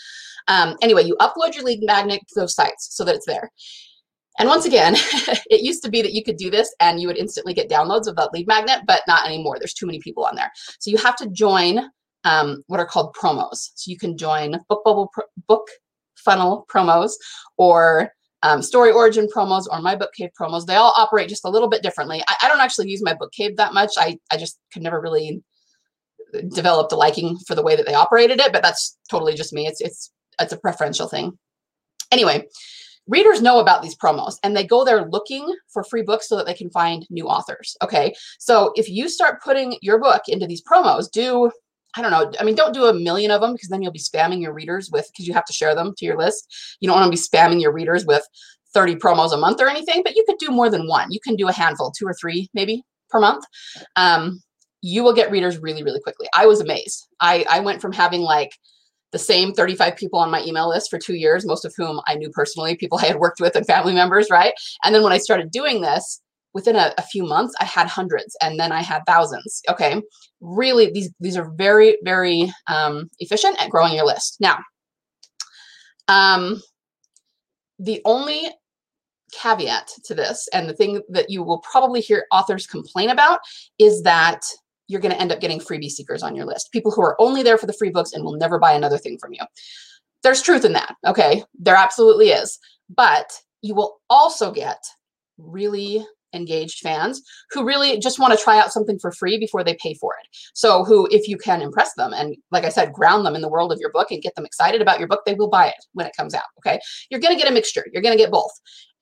Um, 0.48 0.78
anyway, 0.82 1.04
you 1.04 1.16
upload 1.20 1.54
your 1.54 1.64
lead 1.64 1.82
magnet 1.84 2.22
to 2.30 2.40
those 2.40 2.56
sites 2.56 2.90
so 2.92 3.04
that 3.04 3.16
it's 3.16 3.26
there. 3.26 3.52
And 4.38 4.50
once 4.50 4.66
again, 4.66 4.96
it 5.50 5.62
used 5.62 5.84
to 5.84 5.90
be 5.90 6.02
that 6.02 6.14
you 6.14 6.24
could 6.24 6.38
do 6.38 6.50
this 6.50 6.74
and 6.80 7.00
you 7.00 7.08
would 7.08 7.18
instantly 7.18 7.54
get 7.54 7.70
downloads 7.70 8.08
of 8.08 8.16
that 8.18 8.34
lead 8.34 8.48
magnet, 8.48 8.82
but 8.86 9.02
not 9.08 9.26
anymore. 9.26 9.58
There's 9.60 9.74
too 9.74 9.86
many 9.86 10.00
people 10.00 10.26
on 10.26 10.36
there. 10.36 10.52
So 10.80 10.92
you 10.92 10.98
have 10.98 11.16
to 11.18 11.30
join 11.30 11.90
um, 12.26 12.64
what 12.68 12.80
are 12.80 12.86
called 12.86 13.16
promos. 13.16 13.70
So 13.76 13.90
you 13.90 13.98
can 13.98 14.18
join 14.18 14.60
BookBub 14.70 15.08
pro- 15.14 15.26
Book 15.48 15.68
Funnel 16.18 16.66
promos 16.74 17.12
or 17.58 18.12
um, 18.46 18.62
story 18.62 18.92
origin 18.92 19.28
promos 19.28 19.66
or 19.72 19.82
my 19.82 19.96
book 19.96 20.14
cave 20.14 20.30
promos 20.40 20.68
they 20.68 20.76
all 20.76 20.94
operate 20.96 21.28
just 21.28 21.46
a 21.46 21.50
little 21.50 21.68
bit 21.68 21.82
differently. 21.82 22.24
I, 22.28 22.36
I, 22.44 22.48
don't 22.48 22.62
actually 22.62 22.90
use 22.90 23.02
my 23.04 23.16
book 23.16 23.32
cave 23.32 23.58
that 23.58 23.74
much. 23.74 23.92
I, 23.98 24.20
I 24.32 24.38
just 24.38 24.60
could 24.72 24.84
never 24.84 25.02
really 25.02 25.44
develop 26.54 26.92
a 26.92 26.96
liking 26.96 27.38
for 27.48 27.56
the 27.56 27.64
way 27.64 27.76
that 27.76 27.88
they 27.88 27.94
operated 27.94 28.40
it 28.40 28.54
but 28.54 28.62
that's 28.62 28.98
totally 29.10 29.34
just 29.34 29.52
me. 29.52 29.66
It's 29.66 29.82
it's 29.82 30.12
it's 30.40 30.54
a 30.54 30.58
preferential 30.58 31.08
thing. 31.08 31.38
Anyway 32.12 32.46
readers 33.08 33.42
know 33.42 33.60
about 33.60 33.82
these 33.82 33.96
promos 33.96 34.36
and 34.44 34.56
they 34.56 34.66
go 34.66 34.84
there 34.84 35.06
looking 35.06 35.56
for 35.72 35.84
free 35.84 36.02
books 36.02 36.28
so 36.28 36.36
that 36.36 36.46
they 36.46 36.56
can 36.56 36.70
find 36.70 37.06
new 37.10 37.28
authors. 37.28 37.76
Okay 37.84 38.14
so 38.38 38.72
if 38.76 38.88
you 38.88 39.10
start 39.10 39.42
putting 39.42 39.78
your 39.82 40.00
book 40.00 40.22
into 40.28 40.46
these 40.46 40.62
promos 40.64 41.10
do 41.10 41.52
I 41.96 42.02
don't 42.02 42.12
know. 42.12 42.32
I 42.40 42.44
mean, 42.44 42.56
don't 42.56 42.74
do 42.74 42.86
a 42.86 42.94
million 42.94 43.32
of 43.32 43.42
them 43.42 43.54
because 43.54 43.70
then 43.70 43.82
you'll 43.82 43.92
be 43.92 44.00
spamming 44.00 44.42
your 44.42 44.54
readers 44.54 44.90
with, 44.92 45.10
because 45.12 45.28
you 45.28 45.34
have 45.34 45.46
to 45.46 45.54
share 45.54 45.76
them 45.76 45.94
to 45.98 46.06
your 46.06 46.18
list. 46.18 46.54
You 46.80 46.88
don't 46.88 47.00
want 47.00 47.12
to 47.12 47.18
be 47.18 47.22
spamming 47.22 47.62
your 47.62 47.72
readers 47.72 48.06
with 48.06 48.24
30 48.74 48.96
promos 48.96 49.34
a 49.34 49.38
month 49.38 49.62
or 49.62 49.70
anything, 49.70 50.02
but 50.04 50.16
you 50.16 50.24
could 50.28 50.38
do 50.38 50.50
more 50.52 50.70
than 50.70 50.88
one. 50.88 51.12
You 51.12 51.20
can 51.20 51.36
do 51.36 51.48
a 51.48 51.54
handful, 51.54 51.92
two 51.92 52.06
or 52.06 52.14
three 52.14 52.50
maybe 52.54 52.84
per 53.10 53.20
month. 53.20 53.46
Um, 53.96 54.42
you 54.82 55.04
will 55.04 55.14
get 55.14 55.32
readers 55.32 55.58
really, 55.58 55.82
really 55.82 56.02
quickly. 56.02 56.28
I 56.36 56.46
was 56.46 56.60
amazed. 56.60 57.08
I, 57.22 57.46
I 57.50 57.62
went 57.62 57.82
from 57.82 57.92
having 57.92 58.22
like 58.22 58.52
the 59.12 59.20
same 59.20 59.54
35 59.54 59.96
people 59.96 60.20
on 60.20 60.30
my 60.30 60.44
email 60.44 60.70
list 60.70 60.90
for 60.90 61.00
two 61.00 61.16
years, 61.16 61.46
most 61.46 61.64
of 61.64 61.74
whom 61.78 62.02
I 62.06 62.16
knew 62.16 62.30
personally, 62.30 62.76
people 62.76 63.00
I 63.00 63.06
had 63.06 63.16
worked 63.16 63.40
with 63.40 63.56
and 63.56 63.66
family 63.66 63.94
members, 63.94 64.28
right? 64.30 64.54
And 64.84 64.94
then 64.94 65.04
when 65.04 65.14
I 65.14 65.18
started 65.18 65.52
doing 65.52 65.82
this, 65.82 66.22
within 66.56 66.76
a, 66.76 66.92
a, 66.98 67.04
few 67.04 67.24
months 67.24 67.54
i 67.60 67.66
had 67.66 67.86
hundreds 67.86 68.36
and 68.42 68.60
then 68.60 68.72
i 68.72 68.82
had 68.82 69.04
thousands 69.06 69.62
okay? 69.70 70.02
Really 70.42 70.92
these 70.92 71.12
these 71.20 71.38
are 71.38 71.52
very 71.52 71.98
very 72.04 72.52
um, 72.68 73.10
efficient 73.20 73.62
at 73.62 73.70
growing 73.70 73.94
your 73.94 74.06
list. 74.06 74.38
Now 74.40 74.60
um, 76.08 76.62
the 77.78 78.02
only 78.06 78.50
caveat 79.32 79.90
to 80.06 80.16
this 80.16 80.48
and 80.54 80.70
the 80.70 80.74
thing 80.74 81.02
that 81.10 81.30
you 81.30 81.44
will 81.44 81.60
probably 81.60 82.00
hear 82.00 82.26
authors 82.32 82.66
complain 82.68 83.10
about 83.10 83.40
is 83.80 84.02
that 84.04 84.42
you're 84.88 85.02
going 85.02 85.14
to 85.14 85.20
end 85.20 85.32
up 85.32 85.42
getting 85.42 85.60
freebie 85.60 85.90
seekers 85.90 86.24
on 86.24 86.36
your 86.36 86.46
list 86.46 86.72
people 86.72 86.92
who 86.92 87.02
are 87.02 87.20
only 87.20 87.44
there 87.44 87.58
for 87.58 87.66
the 87.66 87.74
free 87.74 87.90
books 87.90 88.14
and 88.14 88.24
will 88.24 88.38
never 88.38 88.60
buy 88.60 88.72
another 88.74 88.98
thing 88.98 89.18
from 89.18 89.34
you. 89.34 89.42
There's 90.24 90.42
truth 90.42 90.64
in 90.64 90.74
that 90.74 90.96
okay? 91.06 91.44
There 91.60 91.76
absolutely 91.76 92.30
is. 92.30 92.60
But 92.90 93.32
you 93.62 93.74
will 93.74 94.00
also 94.10 94.52
get 94.52 94.78
really 95.38 96.06
engaged 96.36 96.80
fans 96.80 97.22
who 97.52 97.66
really 97.66 97.98
just 98.00 98.20
want 98.20 98.38
to 98.38 98.44
try 98.44 98.60
out 98.60 98.72
something 98.72 99.00
for 99.00 99.12
free 99.12 99.40
before 99.40 99.64
they 99.64 99.76
pay 99.82 99.94
for 99.96 100.14
it. 100.22 100.28
So 100.54 100.84
who 100.84 101.08
if 101.12 101.28
you 101.28 101.38
can 101.38 101.62
impress 101.62 101.94
them 101.96 102.14
and 102.14 102.36
like 102.52 102.66
I 102.66 102.70
said 102.70 102.94
ground 102.94 103.26
them 103.26 103.36
in 103.36 103.42
the 103.42 103.50
world 103.50 103.72
of 103.72 103.80
your 103.80 103.92
book 103.92 104.12
and 104.12 104.22
get 104.22 104.36
them 104.36 104.46
excited 104.46 104.82
about 104.82 105.00
your 105.00 105.08
book, 105.08 105.22
they 105.26 105.36
will 105.36 105.50
buy 105.50 105.68
it 105.68 105.86
when 105.94 106.06
it 106.06 106.16
comes 106.18 106.34
out, 106.34 106.44
okay? 106.60 106.80
You're 107.10 107.22
going 107.22 107.36
to 107.36 107.42
get 107.42 107.50
a 107.50 107.54
mixture. 107.54 107.86
You're 107.92 108.04
going 108.04 108.18
to 108.18 108.24
get 108.24 108.32
both. 108.32 108.52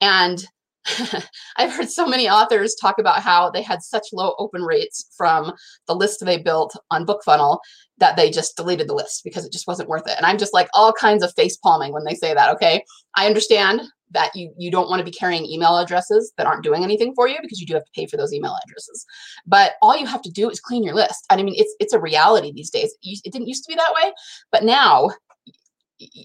And 0.00 0.44
I've 1.56 1.72
heard 1.72 1.88
so 1.88 2.06
many 2.06 2.28
authors 2.28 2.74
talk 2.74 2.98
about 2.98 3.22
how 3.22 3.50
they 3.50 3.62
had 3.62 3.82
such 3.82 4.06
low 4.12 4.34
open 4.38 4.62
rates 4.62 5.10
from 5.16 5.52
the 5.86 5.94
list 5.94 6.24
they 6.24 6.38
built 6.38 6.76
on 6.90 7.06
BookFunnel 7.06 7.58
that 7.98 8.16
they 8.16 8.30
just 8.30 8.56
deleted 8.56 8.88
the 8.88 8.94
list 8.94 9.22
because 9.24 9.44
it 9.44 9.52
just 9.52 9.66
wasn't 9.66 9.88
worth 9.88 10.06
it. 10.06 10.16
And 10.16 10.26
I'm 10.26 10.38
just 10.38 10.52
like 10.52 10.68
all 10.74 10.92
kinds 10.92 11.22
of 11.22 11.32
face 11.34 11.56
palming 11.56 11.92
when 11.92 12.04
they 12.04 12.14
say 12.14 12.34
that. 12.34 12.50
Okay. 12.50 12.84
I 13.16 13.26
understand 13.26 13.82
that 14.14 14.34
you 14.34 14.52
you 14.56 14.70
don't 14.70 14.88
want 14.88 15.00
to 15.00 15.04
be 15.04 15.10
carrying 15.10 15.44
email 15.44 15.76
addresses 15.76 16.32
that 16.38 16.46
aren't 16.46 16.64
doing 16.64 16.82
anything 16.82 17.14
for 17.14 17.28
you 17.28 17.36
because 17.42 17.60
you 17.60 17.66
do 17.66 17.74
have 17.74 17.84
to 17.84 17.90
pay 17.94 18.06
for 18.06 18.16
those 18.16 18.32
email 18.32 18.56
addresses. 18.64 19.04
But 19.46 19.74
all 19.82 19.96
you 19.96 20.06
have 20.06 20.22
to 20.22 20.30
do 20.30 20.48
is 20.48 20.60
clean 20.60 20.82
your 20.82 20.94
list. 20.94 21.26
And 21.30 21.40
I 21.40 21.44
mean, 21.44 21.54
it's 21.56 21.74
it's 21.80 21.92
a 21.92 22.00
reality 22.00 22.52
these 22.52 22.70
days. 22.70 22.96
It 23.02 23.32
didn't 23.32 23.48
used 23.48 23.64
to 23.64 23.68
be 23.68 23.76
that 23.76 23.94
way, 24.02 24.12
but 24.50 24.64
now 24.64 25.10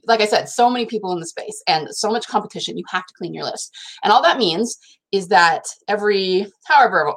like 0.08 0.22
I 0.22 0.25
said, 0.25 0.50
so 0.50 0.69
many 0.69 0.86
people 0.86 1.12
in 1.13 1.19
the 1.19 1.27
space 1.27 1.62
and 1.67 1.88
so 1.91 2.10
much 2.10 2.27
competition, 2.27 2.77
you 2.77 2.84
have 2.89 3.05
to 3.05 3.13
clean 3.17 3.34
your 3.34 3.43
list. 3.43 3.75
And 4.03 4.12
all 4.12 4.22
that 4.24 4.38
means 4.38 4.77
is 5.12 5.27
that 5.29 5.63
every, 5.88 6.48
however 6.65 7.13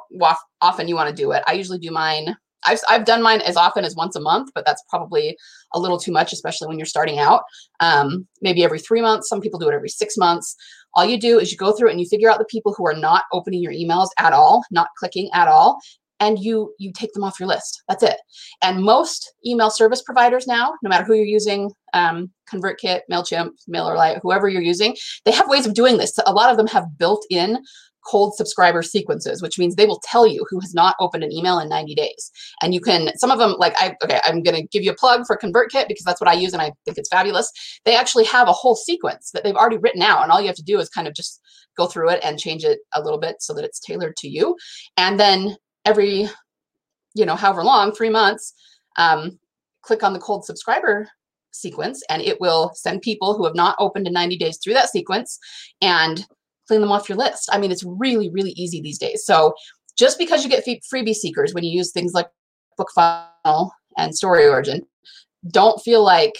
often 0.61 0.87
you 0.87 0.95
want 0.95 1.09
to 1.09 1.15
do 1.15 1.31
it, 1.31 1.43
I 1.47 1.53
usually 1.53 1.79
do 1.79 1.91
mine. 1.91 2.35
I've, 2.65 2.79
I've 2.89 3.05
done 3.05 3.21
mine 3.21 3.41
as 3.41 3.57
often 3.57 3.85
as 3.85 3.95
once 3.95 4.15
a 4.15 4.21
month, 4.21 4.51
but 4.55 4.65
that's 4.65 4.83
probably 4.89 5.37
a 5.73 5.79
little 5.79 5.99
too 5.99 6.11
much, 6.11 6.33
especially 6.33 6.67
when 6.67 6.77
you're 6.77 6.85
starting 6.85 7.19
out. 7.19 7.43
Um, 7.79 8.27
maybe 8.41 8.63
every 8.63 8.79
three 8.79 9.01
months. 9.01 9.29
Some 9.29 9.41
people 9.41 9.59
do 9.59 9.69
it 9.69 9.73
every 9.73 9.89
six 9.89 10.17
months. 10.17 10.55
All 10.95 11.05
you 11.05 11.19
do 11.19 11.39
is 11.39 11.51
you 11.51 11.57
go 11.57 11.71
through 11.71 11.89
and 11.89 11.99
you 11.99 12.07
figure 12.07 12.29
out 12.29 12.37
the 12.37 12.45
people 12.45 12.73
who 12.77 12.85
are 12.85 12.95
not 12.95 13.23
opening 13.31 13.61
your 13.61 13.73
emails 13.73 14.09
at 14.19 14.33
all, 14.33 14.63
not 14.69 14.89
clicking 14.97 15.29
at 15.33 15.47
all, 15.47 15.79
and 16.19 16.39
you 16.39 16.73
you 16.77 16.91
take 16.93 17.13
them 17.13 17.23
off 17.23 17.39
your 17.39 17.47
list. 17.47 17.83
That's 17.87 18.03
it. 18.03 18.17
And 18.61 18.83
most 18.83 19.33
email 19.45 19.69
service 19.69 20.01
providers 20.01 20.47
now, 20.47 20.73
no 20.81 20.89
matter 20.89 21.03
who 21.03 21.13
you're 21.13 21.25
using, 21.25 21.71
um, 21.93 22.31
ConvertKit, 22.51 23.01
Mailchimp, 23.11 23.51
MailerLite, 23.73 24.19
whoever 24.21 24.47
you're 24.47 24.61
using, 24.61 24.95
they 25.25 25.31
have 25.31 25.49
ways 25.49 25.65
of 25.65 25.73
doing 25.73 25.97
this. 25.97 26.17
A 26.25 26.33
lot 26.33 26.49
of 26.49 26.57
them 26.57 26.67
have 26.67 26.97
built-in 26.97 27.59
cold 28.05 28.35
subscriber 28.35 28.81
sequences, 28.81 29.41
which 29.41 29.57
means 29.57 29.75
they 29.75 29.85
will 29.85 30.01
tell 30.03 30.27
you 30.27 30.45
who 30.49 30.59
has 30.59 30.73
not 30.73 30.95
opened 30.99 31.23
an 31.23 31.31
email 31.31 31.59
in 31.59 31.69
90 31.69 31.95
days. 31.95 32.31
And 32.61 32.73
you 32.73 32.81
can, 32.81 33.15
some 33.17 33.31
of 33.31 33.39
them, 33.39 33.55
like, 33.57 33.73
I, 33.77 33.95
okay, 34.03 34.19
I'm 34.25 34.43
going 34.43 34.55
to 34.55 34.67
give 34.67 34.83
you 34.83 34.91
a 34.91 34.95
plug 34.95 35.25
for 35.25 35.37
ConvertKit 35.37 35.87
because 35.87 36.03
that's 36.03 36.21
what 36.21 36.29
I 36.29 36.33
use 36.33 36.53
and 36.53 36.61
I 36.61 36.71
think 36.85 36.97
it's 36.97 37.09
fabulous. 37.09 37.51
They 37.85 37.95
actually 37.95 38.25
have 38.25 38.47
a 38.47 38.53
whole 38.53 38.75
sequence 38.75 39.31
that 39.31 39.43
they've 39.43 39.55
already 39.55 39.77
written 39.77 40.01
out. 40.01 40.23
And 40.23 40.31
all 40.31 40.41
you 40.41 40.47
have 40.47 40.55
to 40.57 40.63
do 40.63 40.79
is 40.79 40.89
kind 40.89 41.07
of 41.07 41.13
just 41.13 41.41
go 41.77 41.87
through 41.87 42.09
it 42.09 42.19
and 42.23 42.39
change 42.39 42.63
it 42.63 42.79
a 42.93 43.01
little 43.01 43.19
bit 43.19 43.37
so 43.39 43.53
that 43.53 43.63
it's 43.65 43.79
tailored 43.79 44.15
to 44.17 44.27
you. 44.27 44.55
And 44.97 45.19
then 45.19 45.55
every, 45.85 46.29
you 47.15 47.25
know, 47.25 47.35
however 47.35 47.63
long, 47.63 47.93
three 47.93 48.09
months, 48.09 48.53
um, 48.97 49.39
click 49.81 50.03
on 50.03 50.13
the 50.13 50.19
cold 50.19 50.45
subscriber 50.45 51.07
sequence 51.51 52.03
and 52.09 52.21
it 52.21 52.39
will 52.41 52.71
send 52.73 53.01
people 53.01 53.35
who 53.35 53.45
have 53.45 53.55
not 53.55 53.75
opened 53.79 54.07
in 54.07 54.13
90 54.13 54.37
days 54.37 54.57
through 54.57 54.73
that 54.73 54.89
sequence 54.89 55.37
and 55.81 56.25
clean 56.67 56.81
them 56.81 56.91
off 56.91 57.09
your 57.09 57.17
list. 57.17 57.49
I 57.51 57.57
mean, 57.57 57.71
it's 57.71 57.83
really, 57.83 58.29
really 58.29 58.51
easy 58.51 58.81
these 58.81 58.97
days. 58.97 59.25
So 59.25 59.53
just 59.97 60.17
because 60.17 60.43
you 60.43 60.49
get 60.49 60.65
freebie 60.65 61.13
seekers 61.13 61.53
when 61.53 61.63
you 61.63 61.71
use 61.71 61.91
things 61.91 62.13
like 62.13 62.27
BookFunnel 62.79 63.71
and 63.97 64.13
StoryOrigin, 64.13 64.81
don't 65.51 65.81
feel 65.81 66.03
like 66.03 66.35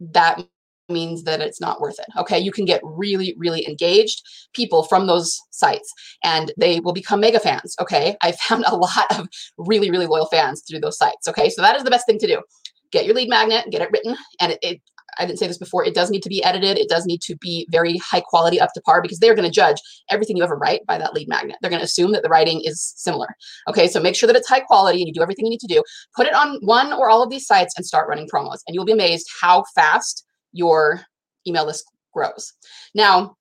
that 0.00 0.46
means 0.92 1.24
that 1.24 1.40
it's 1.40 1.60
not 1.60 1.80
worth 1.80 1.98
it. 1.98 2.06
Okay, 2.16 2.38
you 2.38 2.52
can 2.52 2.64
get 2.64 2.80
really, 2.82 3.34
really 3.38 3.66
engaged 3.66 4.22
people 4.54 4.84
from 4.84 5.06
those 5.06 5.38
sites 5.50 5.92
and 6.22 6.52
they 6.58 6.80
will 6.80 6.92
become 6.92 7.20
mega 7.20 7.40
fans. 7.40 7.74
Okay, 7.80 8.16
I 8.22 8.32
found 8.32 8.64
a 8.66 8.76
lot 8.76 9.18
of 9.18 9.28
really, 9.58 9.90
really 9.90 10.06
loyal 10.06 10.26
fans 10.26 10.62
through 10.68 10.80
those 10.80 10.98
sites. 10.98 11.28
Okay, 11.28 11.50
so 11.50 11.62
that 11.62 11.76
is 11.76 11.84
the 11.84 11.90
best 11.90 12.06
thing 12.06 12.18
to 12.18 12.26
do. 12.26 12.42
Get 12.90 13.06
your 13.06 13.14
lead 13.14 13.30
magnet, 13.30 13.70
get 13.70 13.80
it 13.80 13.90
written, 13.90 14.16
and 14.38 14.52
it, 14.52 14.58
it 14.62 14.82
I 15.18 15.26
didn't 15.26 15.38
say 15.38 15.46
this 15.46 15.58
before, 15.58 15.84
it 15.84 15.94
does 15.94 16.10
need 16.10 16.22
to 16.22 16.28
be 16.28 16.42
edited. 16.42 16.78
It 16.78 16.88
does 16.88 17.06
need 17.06 17.20
to 17.22 17.36
be 17.36 17.66
very 17.70 17.98
high 17.98 18.20
quality 18.20 18.60
up 18.60 18.72
to 18.74 18.80
par 18.82 19.02
because 19.02 19.18
they're 19.18 19.34
going 19.34 19.48
to 19.48 19.54
judge 19.54 19.76
everything 20.10 20.36
you 20.36 20.42
ever 20.42 20.56
write 20.56 20.84
by 20.86 20.98
that 20.98 21.12
lead 21.12 21.28
magnet. 21.28 21.56
They're 21.60 21.70
going 21.70 21.80
to 21.80 21.86
assume 21.86 22.12
that 22.12 22.22
the 22.22 22.28
writing 22.28 22.62
is 22.64 22.94
similar. 22.96 23.28
Okay, 23.68 23.88
so 23.88 24.00
make 24.00 24.16
sure 24.16 24.26
that 24.26 24.36
it's 24.36 24.48
high 24.48 24.60
quality 24.60 25.00
and 25.00 25.08
you 25.08 25.14
do 25.14 25.22
everything 25.22 25.46
you 25.46 25.50
need 25.50 25.60
to 25.60 25.66
do. 25.66 25.82
Put 26.16 26.26
it 26.26 26.34
on 26.34 26.58
one 26.62 26.92
or 26.92 27.10
all 27.10 27.22
of 27.22 27.30
these 27.30 27.46
sites 27.46 27.74
and 27.76 27.84
start 27.84 28.08
running 28.08 28.28
promos. 28.32 28.60
And 28.66 28.74
you'll 28.74 28.84
be 28.84 28.92
amazed 28.92 29.28
how 29.40 29.64
fast 29.74 30.24
your 30.52 31.02
email 31.46 31.66
list 31.66 31.84
grows. 32.12 32.52
Now, 32.94 33.36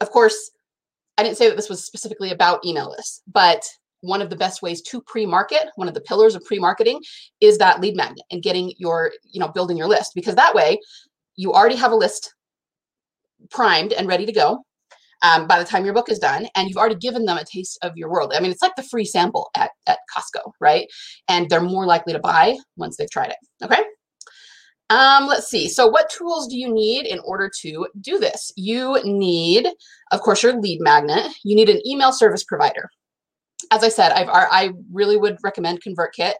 of 0.00 0.10
course, 0.10 0.50
I 1.16 1.22
didn't 1.22 1.36
say 1.36 1.48
that 1.48 1.56
this 1.56 1.68
was 1.68 1.84
specifically 1.84 2.30
about 2.30 2.64
email 2.64 2.90
lists, 2.90 3.22
but 3.26 3.64
one 4.00 4.22
of 4.22 4.30
the 4.30 4.36
best 4.36 4.62
ways 4.62 4.80
to 4.82 5.00
pre-market, 5.02 5.70
one 5.74 5.88
of 5.88 5.94
the 5.94 6.00
pillars 6.00 6.34
of 6.34 6.44
pre-marketing 6.44 7.00
is 7.40 7.58
that 7.58 7.80
lead 7.80 7.96
magnet 7.96 8.24
and 8.30 8.42
getting 8.42 8.72
your, 8.78 9.12
you 9.24 9.40
know, 9.40 9.48
building 9.48 9.76
your 9.76 9.88
list 9.88 10.12
because 10.14 10.36
that 10.36 10.54
way 10.54 10.78
you 11.36 11.52
already 11.52 11.74
have 11.74 11.92
a 11.92 11.96
list 11.96 12.34
primed 13.50 13.92
and 13.92 14.06
ready 14.06 14.24
to 14.26 14.32
go 14.32 14.64
um, 15.22 15.46
by 15.46 15.58
the 15.58 15.64
time 15.64 15.84
your 15.84 15.94
book 15.94 16.10
is 16.10 16.18
done 16.18 16.46
and 16.54 16.68
you've 16.68 16.76
already 16.76 16.94
given 16.94 17.24
them 17.24 17.38
a 17.38 17.44
taste 17.44 17.78
of 17.82 17.96
your 17.96 18.10
world. 18.10 18.32
I 18.34 18.40
mean, 18.40 18.52
it's 18.52 18.62
like 18.62 18.76
the 18.76 18.82
free 18.84 19.04
sample 19.04 19.50
at, 19.56 19.70
at 19.86 19.98
Costco, 20.16 20.52
right? 20.60 20.86
And 21.28 21.48
they're 21.50 21.60
more 21.60 21.86
likely 21.86 22.12
to 22.12 22.20
buy 22.20 22.56
once 22.76 22.96
they've 22.96 23.10
tried 23.10 23.30
it. 23.30 23.64
Okay. 23.64 23.82
Um, 24.90 25.26
let's 25.26 25.48
see. 25.48 25.68
So 25.68 25.86
what 25.86 26.10
tools 26.10 26.48
do 26.48 26.56
you 26.56 26.72
need 26.72 27.06
in 27.06 27.18
order 27.20 27.50
to 27.60 27.86
do 28.00 28.18
this? 28.18 28.52
You 28.56 28.98
need, 29.04 29.68
of 30.12 30.20
course, 30.20 30.42
your 30.42 30.58
lead 30.58 30.80
magnet. 30.80 31.26
You 31.44 31.54
need 31.56 31.68
an 31.68 31.86
email 31.86 32.12
service 32.12 32.44
provider. 32.44 32.88
As 33.70 33.84
I 33.84 33.90
said, 33.90 34.12
I've, 34.12 34.28
I 34.30 34.72
really 34.90 35.18
would 35.18 35.36
recommend 35.42 35.82
ConvertKit, 35.82 36.34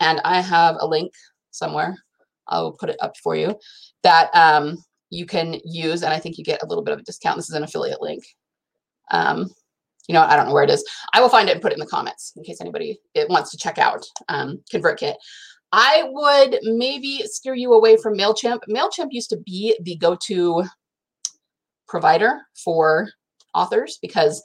and 0.00 0.20
I 0.24 0.42
have 0.42 0.76
a 0.80 0.86
link 0.86 1.12
somewhere. 1.50 1.96
I'll 2.48 2.72
put 2.72 2.90
it 2.90 2.98
up 3.00 3.16
for 3.22 3.36
you 3.36 3.58
that 4.02 4.28
um, 4.34 4.76
you 5.08 5.24
can 5.24 5.60
use, 5.64 6.02
and 6.02 6.12
I 6.12 6.18
think 6.18 6.36
you 6.36 6.44
get 6.44 6.62
a 6.62 6.66
little 6.66 6.84
bit 6.84 6.92
of 6.92 7.00
a 7.00 7.04
discount. 7.04 7.36
This 7.36 7.48
is 7.48 7.54
an 7.54 7.64
affiliate 7.64 8.02
link. 8.02 8.22
Um, 9.10 9.50
you 10.08 10.12
know, 10.12 10.22
I 10.22 10.36
don't 10.36 10.46
know 10.46 10.52
where 10.52 10.64
it 10.64 10.70
is. 10.70 10.84
I 11.14 11.20
will 11.22 11.30
find 11.30 11.48
it 11.48 11.52
and 11.52 11.62
put 11.62 11.72
it 11.72 11.76
in 11.76 11.80
the 11.80 11.86
comments 11.86 12.32
in 12.36 12.44
case 12.44 12.60
anybody 12.60 13.00
it 13.14 13.30
wants 13.30 13.50
to 13.52 13.56
check 13.56 13.78
out 13.78 14.04
um, 14.28 14.62
ConvertKit. 14.70 15.14
I 15.76 16.04
would 16.06 16.60
maybe 16.62 17.22
steer 17.24 17.54
you 17.54 17.72
away 17.72 17.96
from 17.96 18.16
MailChimp. 18.16 18.60
MailChimp 18.68 19.08
used 19.10 19.30
to 19.30 19.36
be 19.38 19.76
the 19.82 19.96
go-to 19.96 20.62
provider 21.88 22.42
for 22.54 23.08
authors 23.54 23.98
because 24.00 24.40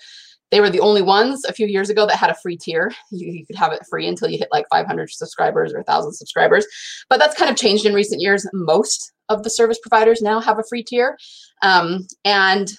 they 0.50 0.60
were 0.60 0.72
the 0.72 0.80
only 0.80 1.04
ones 1.04 1.46
a 1.46 1.54
few 1.54 1.68
years 1.68 1.92
ago 1.92 2.08
that 2.08 2.16
had 2.16 2.32
a 2.32 2.38
free 2.42 2.58
tier. 2.58 2.92
You, 3.12 3.32
you, 3.32 3.46
could 3.46 3.58
have 3.58 3.74
it 3.74 3.86
free 3.88 4.08
until 4.08 4.28
you 4.28 4.40
hit 4.40 4.48
like 4.52 4.66
500 4.72 5.12
subscribers 5.12 5.72
or 5.72 5.78
1,000 5.78 6.14
subscribers. 6.14 6.66
But 7.10 7.20
that's 7.20 7.38
kind 7.38 7.52
of 7.52 7.56
changed 7.56 7.86
in 7.86 7.94
recent 7.94 8.22
years. 8.22 8.48
Most 8.52 9.12
of 9.30 9.44
the 9.44 9.52
service 9.52 9.78
providers 9.80 10.24
now 10.24 10.40
have 10.40 10.58
a 10.58 10.64
free 10.68 10.82
tier. 10.82 11.16
Um, 11.62 12.08
and 12.26 12.72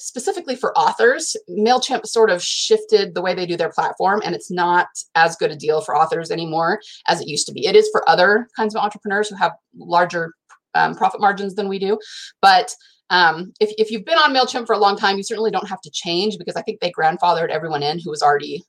specifically 0.00 0.56
for 0.56 0.76
authors, 0.76 1.36
MailChimp 1.48 2.06
sort 2.06 2.30
of 2.30 2.42
shifted 2.42 3.14
the 3.14 3.22
way 3.22 3.34
they 3.34 3.46
do 3.46 3.56
their 3.56 3.70
platform, 3.70 4.22
and 4.24 4.34
it's 4.34 4.50
not 4.50 4.88
as 5.14 5.36
good 5.36 5.50
a 5.50 5.56
deal 5.56 5.80
for 5.80 5.96
authors 5.96 6.30
anymore 6.30 6.80
as 7.06 7.20
it 7.20 7.28
used 7.28 7.46
to 7.46 7.52
be. 7.52 7.66
It 7.66 7.76
is 7.76 7.88
for 7.92 8.08
other 8.08 8.48
kinds 8.56 8.74
of 8.74 8.82
entrepreneurs 8.82 9.28
who 9.28 9.36
have 9.36 9.52
larger 9.76 10.34
um, 10.74 10.94
profit 10.94 11.20
margins 11.20 11.54
than 11.54 11.68
we 11.68 11.78
do. 11.78 11.98
But 12.40 12.74
um, 13.10 13.52
if, 13.60 13.70
if 13.76 13.90
you've 13.90 14.04
been 14.04 14.18
on 14.18 14.32
MailChimp 14.32 14.66
for 14.66 14.74
a 14.74 14.78
long 14.78 14.96
time, 14.96 15.16
you 15.16 15.22
certainly 15.22 15.50
don't 15.50 15.68
have 15.68 15.80
to 15.82 15.90
change 15.90 16.38
because 16.38 16.56
I 16.56 16.62
think 16.62 16.80
they 16.80 16.92
grandfathered 16.92 17.50
everyone 17.50 17.82
in 17.82 17.98
who 17.98 18.10
was 18.10 18.22
already 18.22 18.62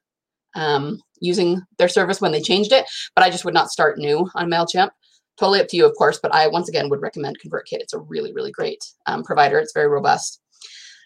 um, 0.55 1.00
using 1.19 1.61
their 1.77 1.88
service 1.88 2.19
when 2.19 2.31
they 2.31 2.41
changed 2.41 2.71
it. 2.71 2.85
But 3.15 3.23
I 3.23 3.29
just 3.29 3.45
would 3.45 3.53
not 3.53 3.69
start 3.69 3.97
new 3.97 4.29
on 4.35 4.50
MailChimp. 4.50 4.89
Totally 5.38 5.61
up 5.61 5.67
to 5.69 5.77
you, 5.77 5.85
of 5.85 5.95
course, 5.95 6.19
but 6.21 6.33
I 6.33 6.47
once 6.47 6.67
again 6.67 6.89
would 6.89 7.01
recommend 7.01 7.38
ConvertKit. 7.39 7.79
It's 7.79 7.93
a 7.93 8.00
really, 8.00 8.33
really 8.33 8.51
great 8.51 8.83
um, 9.05 9.23
provider. 9.23 9.59
It's 9.59 9.73
very 9.73 9.88
robust. 9.88 10.41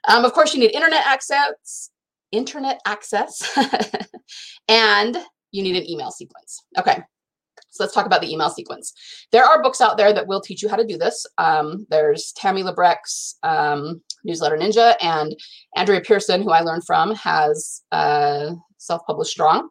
Um, 0.08 0.26
of 0.26 0.34
course, 0.34 0.54
you 0.54 0.60
need 0.60 0.72
internet 0.72 1.06
access, 1.06 1.90
internet 2.32 2.80
access, 2.86 3.58
and 4.68 5.18
you 5.52 5.64
need 5.64 5.76
an 5.76 5.90
email 5.90 6.12
sequence. 6.12 6.64
Okay, 6.78 7.02
So 7.70 7.84
let's 7.84 7.94
talk 7.94 8.06
about 8.06 8.22
the 8.22 8.32
email 8.32 8.50
sequence. 8.50 8.94
There 9.32 9.44
are 9.44 9.64
books 9.64 9.82
out 9.82 9.98
there 9.98 10.14
that 10.14 10.28
will 10.28 10.42
teach 10.42 10.62
you 10.62 10.70
how 10.70 10.76
to 10.76 10.86
do 10.86 10.98
this. 10.98 11.26
Um, 11.38 11.86
there's 11.90 12.34
Tammi 12.38 12.64
Labrecque's 12.64 13.38
um, 13.44 14.02
Newsletter 14.24 14.58
Ninja, 14.58 14.96
and 15.02 15.36
Andrea 15.76 16.02
Pearson, 16.02 16.42
who 16.42 16.52
I 16.52 16.62
learned 16.62 16.84
from, 16.86 17.16
has 17.16 17.84
uh, 17.92 18.52
self-published 18.78 19.32
Strong. 19.32 19.70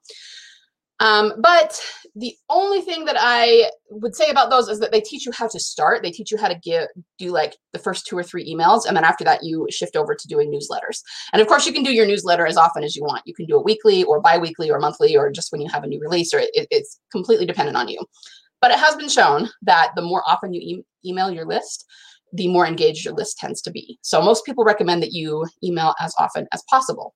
Um, 1.01 1.33
but 1.39 1.81
the 2.15 2.35
only 2.49 2.81
thing 2.81 3.05
that 3.07 3.17
I 3.19 3.71
would 3.91 4.15
say 4.15 4.31
about 4.31 4.51
those 4.51 4.69
is 4.69 4.79
that 4.79 4.93
they 4.93 5.01
teach 5.01 5.27
you 5.27 5.33
how 5.33 5.49
to 5.49 5.59
start. 5.59 6.03
They 6.03 6.13
teach 6.13 6.31
you 6.31 6.39
how 6.39 6.49
to 6.49 6.55
give 6.55 6.87
do 7.19 7.33
like 7.33 7.57
the 7.73 7.79
first 7.81 8.07
two 8.07 8.17
or 8.17 8.23
three 8.23 8.49
emails, 8.53 8.87
and 8.87 8.97
then 8.97 9.05
after 9.05 9.25
that 9.25 9.43
you 9.43 9.67
shift 9.71 9.97
over 9.97 10.15
to 10.15 10.29
doing 10.29 10.53
newsletters. 10.53 11.01
And 11.33 11.43
of 11.43 11.49
course, 11.49 11.67
you 11.67 11.73
can 11.73 11.83
do 11.83 11.93
your 11.93 12.07
newsletter 12.07 12.47
as 12.47 12.57
often 12.57 12.85
as 12.85 12.95
you 12.95 13.03
want. 13.03 13.23
You 13.27 13.35
can 13.35 13.47
do 13.47 13.59
it 13.59 13.65
weekly 13.65 14.05
or 14.05 14.21
biweekly 14.21 14.71
or 14.71 14.79
monthly 14.79 15.17
or 15.17 15.31
just 15.31 15.51
when 15.51 15.61
you 15.61 15.69
have 15.69 15.83
a 15.83 15.89
new 15.89 16.01
release, 16.01 16.33
or 16.33 16.39
it, 16.39 16.51
it's 16.55 17.01
completely 17.11 17.47
dependent 17.47 17.77
on 17.77 17.89
you. 17.89 17.99
But 18.61 18.71
it 18.71 18.79
has 18.79 18.95
been 18.95 19.09
shown 19.09 19.51
that 19.63 19.91
the 19.97 20.03
more 20.03 20.23
often 20.27 20.55
you 20.55 20.61
e 20.61 20.83
email 21.05 21.31
your 21.31 21.45
list, 21.45 21.85
the 22.33 22.49
more 22.49 22.67
engaged 22.67 23.05
your 23.05 23.15
list 23.15 23.39
tends 23.39 23.61
to 23.63 23.71
be. 23.71 23.99
So 24.03 24.23
most 24.23 24.47
people 24.47 24.65
recommend 24.65 25.03
that 25.03 25.13
you 25.13 25.45
email 25.63 25.95
as 26.01 26.15
often 26.19 26.47
as 26.53 26.63
possible. 26.71 27.15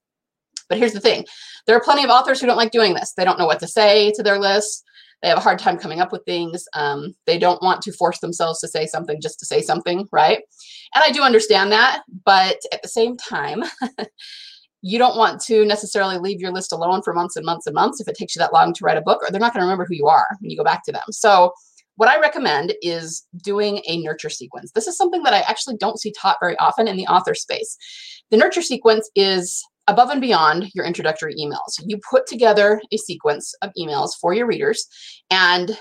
But 0.68 0.78
here's 0.78 0.92
the 0.92 1.00
thing 1.00 1.24
there 1.66 1.76
are 1.76 1.82
plenty 1.82 2.04
of 2.04 2.10
authors 2.10 2.40
who 2.40 2.46
don't 2.46 2.56
like 2.56 2.72
doing 2.72 2.94
this. 2.94 3.12
They 3.16 3.24
don't 3.24 3.38
know 3.38 3.46
what 3.46 3.60
to 3.60 3.68
say 3.68 4.12
to 4.12 4.22
their 4.22 4.38
list. 4.38 4.84
They 5.22 5.28
have 5.28 5.38
a 5.38 5.42
hard 5.42 5.58
time 5.58 5.78
coming 5.78 6.00
up 6.00 6.12
with 6.12 6.24
things. 6.24 6.64
Um, 6.74 7.14
they 7.26 7.38
don't 7.38 7.62
want 7.62 7.82
to 7.82 7.92
force 7.92 8.20
themselves 8.20 8.60
to 8.60 8.68
say 8.68 8.86
something 8.86 9.20
just 9.20 9.40
to 9.40 9.46
say 9.46 9.62
something, 9.62 10.06
right? 10.12 10.38
And 10.94 11.04
I 11.04 11.10
do 11.10 11.22
understand 11.22 11.72
that. 11.72 12.02
But 12.24 12.58
at 12.72 12.82
the 12.82 12.88
same 12.88 13.16
time, 13.16 13.64
you 14.82 14.98
don't 14.98 15.16
want 15.16 15.40
to 15.42 15.64
necessarily 15.64 16.18
leave 16.18 16.40
your 16.40 16.52
list 16.52 16.72
alone 16.72 17.02
for 17.02 17.12
months 17.12 17.36
and 17.36 17.44
months 17.44 17.66
and 17.66 17.74
months 17.74 18.00
if 18.00 18.06
it 18.06 18.16
takes 18.16 18.36
you 18.36 18.40
that 18.40 18.52
long 18.52 18.72
to 18.74 18.84
write 18.84 18.96
a 18.96 19.02
book, 19.02 19.20
or 19.22 19.30
they're 19.30 19.40
not 19.40 19.52
going 19.52 19.60
to 19.60 19.66
remember 19.66 19.86
who 19.86 19.96
you 19.96 20.06
are 20.06 20.26
when 20.40 20.50
you 20.50 20.56
go 20.56 20.64
back 20.64 20.84
to 20.84 20.92
them. 20.92 21.02
So, 21.10 21.52
what 21.96 22.08
I 22.08 22.20
recommend 22.20 22.74
is 22.80 23.26
doing 23.42 23.82
a 23.88 24.00
nurture 24.00 24.30
sequence. 24.30 24.70
This 24.70 24.86
is 24.86 24.96
something 24.96 25.24
that 25.24 25.34
I 25.34 25.40
actually 25.40 25.76
don't 25.78 25.98
see 25.98 26.12
taught 26.12 26.36
very 26.40 26.56
often 26.58 26.86
in 26.86 26.96
the 26.96 27.08
author 27.08 27.34
space. 27.34 27.76
The 28.30 28.36
nurture 28.36 28.62
sequence 28.62 29.10
is 29.16 29.64
above 29.88 30.10
and 30.10 30.20
beyond 30.20 30.70
your 30.74 30.84
introductory 30.84 31.34
emails. 31.34 31.80
You 31.84 31.98
put 32.08 32.26
together 32.26 32.80
a 32.92 32.96
sequence 32.96 33.54
of 33.62 33.72
emails 33.76 34.10
for 34.20 34.32
your 34.32 34.46
readers 34.46 34.86
and 35.30 35.76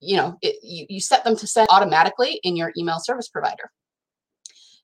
you 0.00 0.16
know, 0.16 0.36
it, 0.42 0.56
you, 0.62 0.86
you 0.88 1.00
set 1.00 1.24
them 1.24 1.36
to 1.36 1.46
send 1.46 1.68
automatically 1.70 2.40
in 2.42 2.56
your 2.56 2.72
email 2.76 2.98
service 2.98 3.28
provider. 3.28 3.70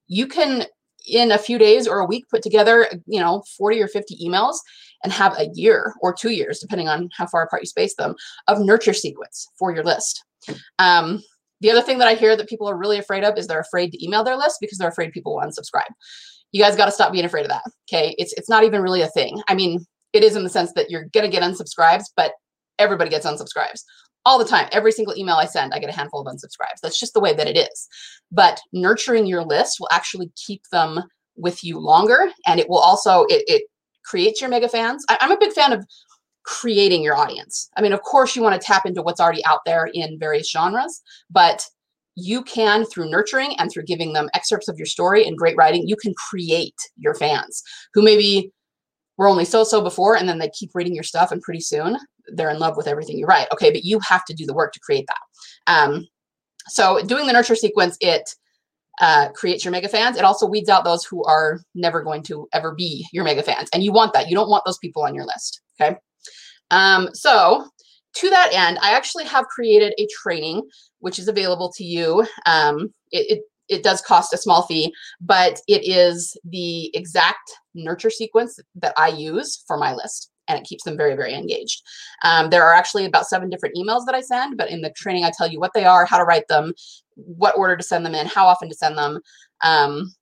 You 0.07 0.27
can, 0.27 0.65
in 1.09 1.33
a 1.33 1.39
few 1.39 1.59
days 1.59 1.89
or 1.89 1.99
a 1.99 2.07
week, 2.07 2.25
put 2.31 2.43
together, 2.43 2.89
you 3.07 3.21
know, 3.21 3.43
40 3.57 3.83
or 3.83 3.89
50 3.89 4.17
emails 4.23 4.57
and 5.03 5.13
have 5.13 5.39
a 5.39 5.49
year 5.55 5.95
or 6.01 6.13
two 6.13 6.31
years, 6.31 6.59
depending 6.59 6.89
on 6.89 7.09
how 7.17 7.27
far 7.27 7.43
apart 7.43 7.63
you 7.63 7.67
space 7.67 7.95
them, 7.97 8.15
of 8.47 8.61
nurture 8.61 8.93
sequence 8.93 9.49
for 9.59 9.75
your 9.75 9.85
list. 9.85 10.23
Um, 10.79 11.23
the 11.61 11.71
other 11.71 11.83
thing 11.83 11.99
that 11.99 12.09
I 12.09 12.15
hear 12.15 12.37
that 12.37 12.49
people 12.49 12.69
are 12.69 12.77
really 12.77 12.99
afraid 12.99 13.25
of 13.25 13.37
is 13.39 13.47
they're 13.47 13.61
afraid 13.61 13.93
to 13.93 14.05
email 14.05 14.25
their 14.25 14.37
list 14.37 14.59
because 14.61 14.79
they're 14.79 14.89
afraid 14.89 15.13
people 15.13 15.37
will 15.37 15.43
unsubscribe 15.43 15.93
you 16.53 16.63
guys 16.63 16.77
got 16.77 16.87
to 16.87 16.93
stop 16.93 17.13
being 17.13 17.25
afraid 17.25 17.43
of 17.45 17.51
that. 17.51 17.65
Okay. 17.89 18.15
It's, 18.19 18.33
it's 18.35 18.49
not 18.49 18.65
even 18.65 18.81
really 18.83 19.03
a 19.03 19.09
thing. 19.09 19.43
I 19.49 19.55
mean, 19.55 19.85
it 20.13 20.25
is 20.25 20.37
in 20.37 20.45
the 20.45 20.51
sense 20.51 20.73
that 20.73 20.91
you're 20.91 21.05
going 21.13 21.31
to 21.31 21.31
get 21.31 21.43
unsubscribes, 21.43 22.05
but 22.17 22.33
everybody 22.79 23.11
gets 23.11 23.27
unsubscribes 23.27 23.83
all 24.25 24.39
the 24.39 24.45
time. 24.45 24.69
Every 24.73 24.93
single 24.93 25.17
email 25.17 25.37
I 25.37 25.47
send, 25.47 25.75
I 25.75 25.79
get 25.79 25.91
a 25.91 25.97
handful 25.97 26.21
of 26.21 26.27
unsubscribes. 26.27 26.81
That's 26.83 26.99
just 26.99 27.15
the 27.15 27.21
way 27.21 27.35
that 27.35 27.47
it 27.47 27.59
is. 27.59 27.89
But 28.33 28.61
nurturing 28.73 29.27
your 29.27 29.45
list 29.45 29.77
will 29.79 29.89
actually 29.93 30.33
keep 30.47 30.63
them 30.73 31.03
with 31.37 31.63
you 31.63 31.79
longer. 31.79 32.31
And 32.47 32.59
it 32.59 32.69
will 32.69 32.79
also, 32.79 33.25
it, 33.25 33.45
it 33.47 33.63
creates 34.05 34.41
your 34.41 34.51
mega 34.51 34.69
fans. 34.69 35.05
I, 35.09 35.19
I'm 35.21 35.33
a 35.33 35.39
big 35.39 35.53
fan 35.53 35.73
of 35.73 35.85
creating 36.47 37.03
your 37.03 37.17
audience. 37.17 37.69
I 37.77 37.83
mean, 37.83 37.93
of 37.93 38.03
course, 38.03 38.35
you 38.35 38.43
want 38.43 38.59
to 38.61 38.65
tap 38.65 38.87
into 38.87 39.03
what's 39.03 39.21
already 39.21 39.45
out 39.45 39.61
there 39.67 39.91
in 39.93 40.19
various 40.19 40.51
genres, 40.51 41.03
but 41.29 41.67
you 42.15 42.43
can, 42.43 42.87
through 42.87 43.11
nurturing 43.11 43.55
and 43.59 43.71
through 43.71 43.83
giving 43.83 44.15
them 44.15 44.31
excerpts 44.33 44.69
of 44.69 44.79
your 44.79 44.87
story 44.87 45.27
and 45.27 45.37
great 45.37 45.57
writing, 45.57 45.87
you 45.87 45.97
can 45.97 46.15
create 46.15 46.77
your 46.97 47.15
fans 47.15 47.63
who 47.93 48.03
maybe 48.03 48.51
were 49.19 49.29
only 49.29 49.45
so 49.45 49.65
so 49.65 49.83
before 49.83 50.17
and 50.17 50.29
then 50.29 50.39
they 50.39 50.51
keep 50.51 50.71
reading 50.75 50.95
your 50.95 51.05
stuff 51.05 51.31
and 51.33 51.43
pretty 51.43 51.61
soon 51.61 51.97
they're 52.35 52.51
in 52.51 52.59
love 52.59 52.77
with 52.77 52.87
everything 52.87 53.19
you 53.19 53.27
write. 53.27 53.49
Okay, 53.53 53.71
but 53.71 53.85
you 53.85 53.99
have 54.01 54.25
to 54.25 54.35
do 54.35 54.47
the 54.47 54.55
work 54.55 54.73
to 54.73 54.81
create 54.81 55.07
that. 55.07 55.73
Um, 55.73 56.07
so 56.69 57.03
doing 57.05 57.27
the 57.27 57.33
nurture 57.33 57.55
sequence, 57.55 57.97
it 58.01 58.29
uh, 59.01 59.29
creates 59.33 59.65
your 59.65 59.73
mega 59.73 59.89
fans. 59.89 60.17
It 60.17 60.25
also 60.25 60.47
weeds 60.47 60.69
out 60.69 60.85
those 60.85 61.05
who 61.05 61.23
are 61.25 61.61
never 61.75 62.03
going 62.03 62.23
to 62.25 62.49
ever 62.53 62.75
be 62.75 63.07
your 63.13 63.25
mega 63.25 63.43
fans. 63.43 63.69
And 63.73 63.83
you 63.85 63.93
want 63.93 64.13
that. 64.15 64.29
You 64.29 64.35
don't 64.35 64.49
want 64.49 64.65
those 64.65 64.79
people 64.79 65.03
on 65.03 65.15
your 65.15 65.27
list. 65.27 65.61
Okay. 65.81 65.97
Um, 66.71 67.09
so 67.13 67.69
to 68.17 68.31
that 68.31 68.51
end, 68.53 68.79
I 68.81 68.93
actually 68.93 69.25
have 69.25 69.47
created 69.47 69.95
a 69.99 70.09
training 70.23 70.63
which 71.01 71.19
is 71.19 71.29
available 71.29 71.73
to 71.77 71.85
you. 71.85 72.27
Um, 72.47 72.93
it, 73.13 73.39
it, 73.39 73.41
it 73.69 73.83
does 73.83 74.01
cost 74.01 74.33
a 74.33 74.39
small 74.39 74.63
fee, 74.63 74.93
but 75.21 75.61
it 75.69 75.87
is 75.87 76.37
the 76.45 76.95
exact 76.97 77.51
nurture 77.75 78.11
sequence 78.11 78.59
that 78.77 78.95
I 78.97 79.09
use 79.09 79.63
for 79.67 79.77
my 79.77 79.93
list 79.95 80.31
and 80.49 80.59
it 80.59 80.65
keeps 80.65 80.85
them 80.85 80.97
very, 80.97 81.15
very 81.15 81.35
engaged. 81.35 81.83
Um, 82.23 82.51
there 82.51 82.63
are 82.63 82.73
actually 82.73 83.05
about 83.05 83.27
seven 83.27 83.51
different 83.51 83.77
emails 83.77 84.07
that 84.07 84.15
I 84.15 84.21
send, 84.21 84.57
but 84.57 84.71
in 84.71 84.81
the 84.81 84.91
training, 84.91 85.25
I 85.25 85.33
tell 85.37 85.49
you 85.49 85.61
what 85.61 85.73
they 85.75 85.85
are, 85.85 86.05
how 86.05 86.19
to 86.19 86.25
write 86.25 86.47
them, 86.49 86.73
what 87.15 87.57
order 87.57 87.77
to 87.77 87.83
send 87.83 88.07
them 88.07 88.15
in, 88.15 88.27
how 88.27 88.47
often 88.47 88.69
to 88.69 88.75
send 88.75 88.97
them. 88.97 89.21
Um, 89.63 90.15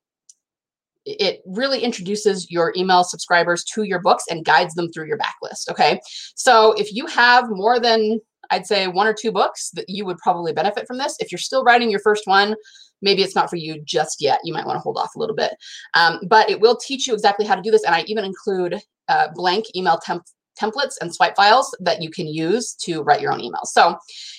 it 1.06 1.42
really 1.44 1.80
introduces 1.80 2.50
your 2.50 2.72
email 2.76 3.04
subscribers 3.04 3.64
to 3.64 3.82
your 3.82 4.00
books 4.00 4.24
and 4.30 4.44
guides 4.44 4.74
them 4.74 4.90
through 4.90 5.06
your 5.06 5.18
backlist. 5.18 5.68
Okay. 5.70 6.00
So 6.34 6.72
if 6.72 6.92
you 6.92 7.06
have 7.06 7.48
more 7.50 7.78
than, 7.78 8.20
I'd 8.50 8.66
say, 8.66 8.86
one 8.86 9.06
or 9.06 9.14
two 9.14 9.32
books 9.32 9.70
that 9.70 9.88
you 9.88 10.04
would 10.06 10.18
probably 10.18 10.52
benefit 10.52 10.86
from 10.86 10.98
this, 10.98 11.16
if 11.20 11.30
you're 11.30 11.38
still 11.38 11.64
writing 11.64 11.90
your 11.90 12.00
first 12.00 12.26
one, 12.26 12.54
maybe 13.02 13.22
it's 13.22 13.34
not 13.34 13.50
for 13.50 13.56
you 13.56 13.82
just 13.82 14.20
yet. 14.20 14.40
You 14.44 14.54
might 14.54 14.66
want 14.66 14.76
to 14.76 14.80
hold 14.80 14.96
off 14.96 15.14
a 15.14 15.18
little 15.18 15.36
bit. 15.36 15.54
Um, 15.94 16.20
but 16.26 16.48
it 16.48 16.60
will 16.60 16.76
teach 16.76 17.06
you 17.06 17.14
exactly 17.14 17.46
how 17.46 17.54
to 17.54 17.62
do 17.62 17.70
this. 17.70 17.84
And 17.84 17.94
I 17.94 18.02
even 18.06 18.24
include 18.24 18.80
uh, 19.08 19.28
blank 19.34 19.66
email 19.76 19.98
temp 19.98 20.24
templates 20.60 20.94
and 21.00 21.12
swipe 21.12 21.34
files 21.34 21.76
that 21.80 22.00
you 22.00 22.08
can 22.10 22.28
use 22.28 22.74
to 22.74 23.02
write 23.02 23.20
your 23.20 23.32
own 23.32 23.40
emails. 23.40 23.66
So 23.66 23.96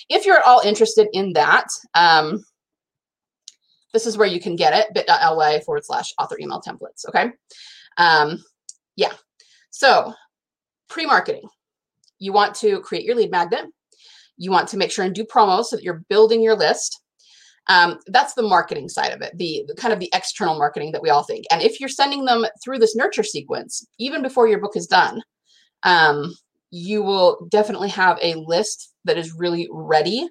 if 0.08 0.24
you're 0.24 0.38
at 0.38 0.46
all 0.46 0.60
interested 0.60 1.08
in 1.12 1.34
that, 1.34 1.66
um, 1.94 2.42
this 3.96 4.04
is 4.04 4.18
where 4.18 4.28
you 4.28 4.38
can 4.38 4.56
get 4.56 4.74
it, 4.74 4.92
bit.ly 4.92 5.60
forward 5.60 5.82
slash 5.82 6.12
author 6.18 6.36
email 6.38 6.60
templates, 6.60 7.08
okay? 7.08 7.30
Um, 7.96 8.44
yeah, 8.94 9.12
so 9.70 10.12
pre-marketing. 10.90 11.48
You 12.18 12.34
want 12.34 12.54
to 12.56 12.80
create 12.80 13.04
your 13.04 13.14
lead 13.14 13.30
magnet. 13.30 13.64
You 14.36 14.50
want 14.50 14.68
to 14.68 14.76
make 14.76 14.90
sure 14.90 15.06
and 15.06 15.14
do 15.14 15.24
promos 15.24 15.66
so 15.66 15.76
that 15.76 15.82
you're 15.82 16.04
building 16.10 16.42
your 16.42 16.56
list. 16.56 17.00
Um, 17.68 17.98
that's 18.08 18.34
the 18.34 18.42
marketing 18.42 18.90
side 18.90 19.12
of 19.12 19.22
it, 19.22 19.32
the, 19.38 19.64
the, 19.66 19.74
kind 19.74 19.94
of 19.94 19.98
the 19.98 20.10
external 20.12 20.58
marketing 20.58 20.92
that 20.92 21.00
we 21.02 21.08
all 21.08 21.22
think. 21.22 21.46
And 21.50 21.62
if 21.62 21.80
you're 21.80 21.88
sending 21.88 22.26
them 22.26 22.44
through 22.62 22.80
this 22.80 22.94
nurture 22.94 23.22
sequence, 23.22 23.86
even 23.98 24.20
before 24.20 24.46
your 24.46 24.60
book 24.60 24.76
is 24.76 24.86
done, 24.86 25.22
um, 25.84 26.34
you 26.70 27.02
will 27.02 27.48
definitely 27.50 27.88
have 27.88 28.18
a 28.20 28.34
list 28.34 28.92
that 29.06 29.16
is 29.16 29.32
really 29.32 29.68
ready 29.72 30.28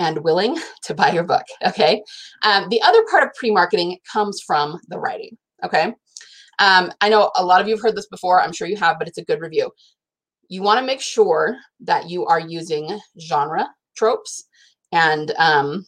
and 0.00 0.24
willing 0.24 0.58
to 0.82 0.94
buy 0.94 1.12
your 1.12 1.22
book. 1.22 1.44
Okay. 1.64 2.02
Um, 2.42 2.68
the 2.70 2.82
other 2.82 3.04
part 3.08 3.22
of 3.22 3.32
pre 3.34 3.52
marketing 3.52 3.98
comes 4.12 4.40
from 4.44 4.80
the 4.88 4.98
writing. 4.98 5.38
Okay. 5.62 5.94
Um, 6.58 6.92
I 7.00 7.08
know 7.08 7.30
a 7.36 7.44
lot 7.44 7.60
of 7.60 7.68
you 7.68 7.74
have 7.74 7.82
heard 7.82 7.96
this 7.96 8.08
before. 8.08 8.42
I'm 8.42 8.52
sure 8.52 8.66
you 8.66 8.76
have, 8.76 8.98
but 8.98 9.06
it's 9.06 9.18
a 9.18 9.24
good 9.24 9.40
review. 9.40 9.70
You 10.48 10.62
want 10.62 10.80
to 10.80 10.86
make 10.86 11.00
sure 11.00 11.56
that 11.80 12.10
you 12.10 12.26
are 12.26 12.40
using 12.40 12.98
genre 13.20 13.68
tropes 13.96 14.44
and 14.92 15.32
um, 15.38 15.86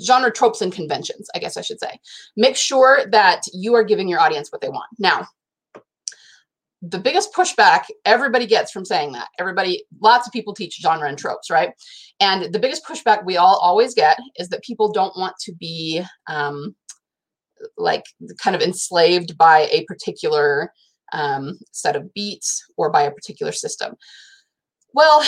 genre 0.00 0.32
tropes 0.32 0.60
and 0.60 0.72
conventions, 0.72 1.28
I 1.34 1.38
guess 1.38 1.56
I 1.56 1.62
should 1.62 1.80
say. 1.80 1.98
Make 2.36 2.56
sure 2.56 3.06
that 3.10 3.42
you 3.52 3.74
are 3.74 3.84
giving 3.84 4.08
your 4.08 4.20
audience 4.20 4.50
what 4.50 4.60
they 4.60 4.68
want. 4.68 4.88
Now, 4.98 5.26
the 6.90 6.98
biggest 6.98 7.32
pushback 7.32 7.84
everybody 8.04 8.46
gets 8.46 8.70
from 8.70 8.84
saying 8.84 9.12
that 9.12 9.28
everybody 9.38 9.84
lots 10.00 10.26
of 10.26 10.32
people 10.32 10.54
teach 10.54 10.78
genre 10.80 11.08
and 11.08 11.18
tropes 11.18 11.50
right? 11.50 11.70
And 12.20 12.52
the 12.52 12.58
biggest 12.58 12.84
pushback 12.84 13.24
we 13.24 13.36
all 13.36 13.56
always 13.56 13.94
get 13.94 14.18
is 14.36 14.48
that 14.48 14.62
people 14.62 14.92
don't 14.92 15.16
want 15.16 15.34
to 15.40 15.54
be 15.54 16.02
um, 16.28 16.74
like 17.76 18.04
kind 18.42 18.54
of 18.54 18.62
enslaved 18.62 19.36
by 19.36 19.68
a 19.70 19.84
particular 19.84 20.70
um, 21.12 21.58
set 21.72 21.96
of 21.96 22.12
beats 22.14 22.64
or 22.76 22.90
by 22.90 23.02
a 23.02 23.12
particular 23.12 23.52
system. 23.52 23.94
Well 24.92 25.24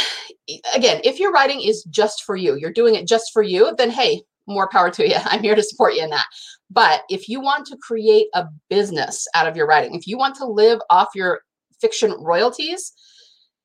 again 0.74 1.00
if 1.04 1.20
your 1.20 1.30
writing 1.30 1.60
is 1.60 1.84
just 1.84 2.24
for 2.24 2.36
you 2.36 2.56
you're 2.56 2.72
doing 2.72 2.94
it 2.94 3.06
just 3.06 3.32
for 3.34 3.42
you 3.42 3.74
then 3.76 3.90
hey 3.90 4.22
more 4.46 4.68
power 4.70 4.90
to 4.90 5.06
you 5.06 5.14
i'm 5.26 5.42
here 5.42 5.54
to 5.54 5.62
support 5.62 5.94
you 5.94 6.02
in 6.02 6.10
that. 6.10 6.26
But 6.70 7.02
if 7.08 7.28
you 7.28 7.40
want 7.40 7.66
to 7.66 7.78
create 7.78 8.28
a 8.34 8.46
business 8.68 9.26
out 9.34 9.46
of 9.46 9.56
your 9.56 9.66
writing, 9.66 9.94
if 9.94 10.06
you 10.06 10.18
want 10.18 10.34
to 10.36 10.46
live 10.46 10.80
off 10.90 11.08
your 11.14 11.40
fiction 11.80 12.12
royalties, 12.18 12.92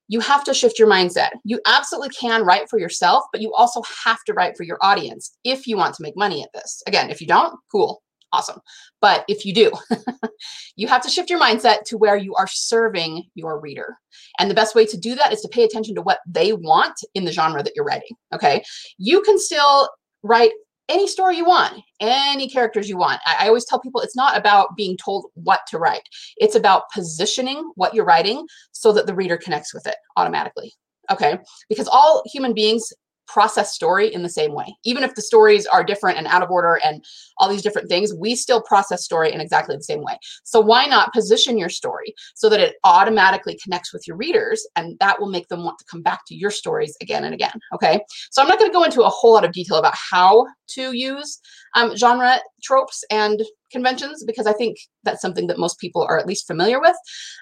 you 0.07 0.19
have 0.19 0.43
to 0.43 0.53
shift 0.53 0.77
your 0.77 0.87
mindset. 0.87 1.29
You 1.43 1.59
absolutely 1.65 2.09
can 2.09 2.43
write 2.43 2.69
for 2.69 2.79
yourself, 2.79 3.23
but 3.31 3.41
you 3.41 3.53
also 3.53 3.81
have 4.05 4.23
to 4.25 4.33
write 4.33 4.57
for 4.57 4.63
your 4.63 4.77
audience 4.81 5.35
if 5.43 5.65
you 5.65 5.77
want 5.77 5.95
to 5.95 6.03
make 6.03 6.17
money 6.17 6.43
at 6.43 6.49
this. 6.53 6.83
Again, 6.87 7.09
if 7.09 7.21
you 7.21 7.27
don't, 7.27 7.57
cool, 7.71 8.03
awesome. 8.33 8.59
But 8.99 9.23
if 9.27 9.45
you 9.45 9.53
do, 9.53 9.71
you 10.75 10.87
have 10.87 11.01
to 11.03 11.09
shift 11.09 11.29
your 11.29 11.39
mindset 11.39 11.83
to 11.85 11.97
where 11.97 12.17
you 12.17 12.35
are 12.35 12.47
serving 12.47 13.23
your 13.35 13.59
reader. 13.59 13.95
And 14.39 14.49
the 14.49 14.55
best 14.55 14.75
way 14.75 14.85
to 14.85 14.97
do 14.97 15.15
that 15.15 15.31
is 15.31 15.41
to 15.41 15.47
pay 15.47 15.63
attention 15.63 15.95
to 15.95 16.01
what 16.01 16.19
they 16.27 16.51
want 16.51 16.95
in 17.13 17.23
the 17.23 17.31
genre 17.31 17.63
that 17.63 17.73
you're 17.75 17.85
writing. 17.85 18.15
Okay. 18.33 18.63
You 18.97 19.21
can 19.21 19.39
still 19.39 19.89
write 20.23 20.51
any 20.89 21.07
story 21.07 21.37
you 21.37 21.45
want, 21.45 21.81
any 21.99 22.49
characters 22.49 22.89
you 22.89 22.97
want. 22.97 23.21
I, 23.25 23.45
I, 23.45 23.47
always 23.47 23.65
tell 23.65 23.79
people 23.79 24.01
it's 24.01 24.15
not 24.15 24.37
about 24.37 24.75
being 24.75 24.97
told 24.97 25.27
what 25.35 25.61
to 25.69 25.77
write, 25.77 26.07
it's 26.37 26.55
about 26.55 26.83
positioning 26.93 27.71
what 27.75 27.93
you're 27.93 28.05
writing 28.05 28.45
so 28.71 28.91
that 28.93 29.07
the 29.07 29.15
reader 29.15 29.37
connects 29.37 29.73
with 29.73 29.87
it 29.87 29.95
automatically. 30.17 30.73
Okay. 31.11 31.37
Because 31.69 31.87
all 31.87 32.23
human 32.31 32.53
beings 32.53 32.91
process 33.27 33.73
story 33.73 34.13
in 34.13 34.23
the 34.23 34.29
same 34.29 34.53
way. 34.53 34.75
Even 34.83 35.03
if 35.03 35.15
the 35.15 35.21
stories 35.21 35.65
are 35.67 35.83
different 35.83 36.17
and 36.17 36.27
out 36.27 36.43
of 36.43 36.51
order 36.51 36.79
and 36.83 37.03
all 37.37 37.49
these 37.49 37.61
different 37.61 37.89
things, 37.89 38.13
we 38.13 38.35
still 38.35 38.61
process 38.61 39.03
story 39.03 39.31
in 39.31 39.41
exactly 39.41 39.75
the 39.75 39.83
same 39.83 40.01
way. 40.01 40.17
So 40.43 40.59
why 40.59 40.85
not 40.85 41.13
position 41.13 41.57
your 41.57 41.69
story 41.69 42.13
so 42.35 42.49
that 42.49 42.59
it 42.59 42.75
automatically 42.83 43.57
connects 43.63 43.93
with 43.93 44.07
your 44.07 44.17
readers 44.17 44.65
and 44.75 44.97
that 44.99 45.19
will 45.19 45.29
make 45.29 45.47
them 45.47 45.63
want 45.63 45.79
to 45.79 45.85
come 45.89 46.01
back 46.01 46.21
to 46.27 46.35
your 46.35 46.51
stories 46.51 46.95
again 47.01 47.23
and 47.23 47.33
again. 47.33 47.59
Okay. 47.73 47.99
So 48.31 48.41
I'm 48.41 48.47
not 48.47 48.59
going 48.59 48.71
to 48.71 48.75
go 48.75 48.83
into 48.83 49.03
a 49.03 49.09
whole 49.09 49.33
lot 49.33 49.45
of 49.45 49.51
detail 49.51 49.77
about 49.77 49.95
how 49.95 50.45
to 50.75 50.95
use 50.95 51.39
um, 51.75 51.95
genre 51.95 52.37
tropes 52.61 53.03
and 53.09 53.41
conventions 53.71 54.23
because 54.23 54.47
I 54.47 54.53
think 54.53 54.77
that's 55.03 55.21
something 55.21 55.47
that 55.47 55.57
most 55.57 55.79
people 55.79 56.03
are 56.03 56.17
at 56.17 56.27
least 56.27 56.47
familiar 56.47 56.79
with. 56.79 56.95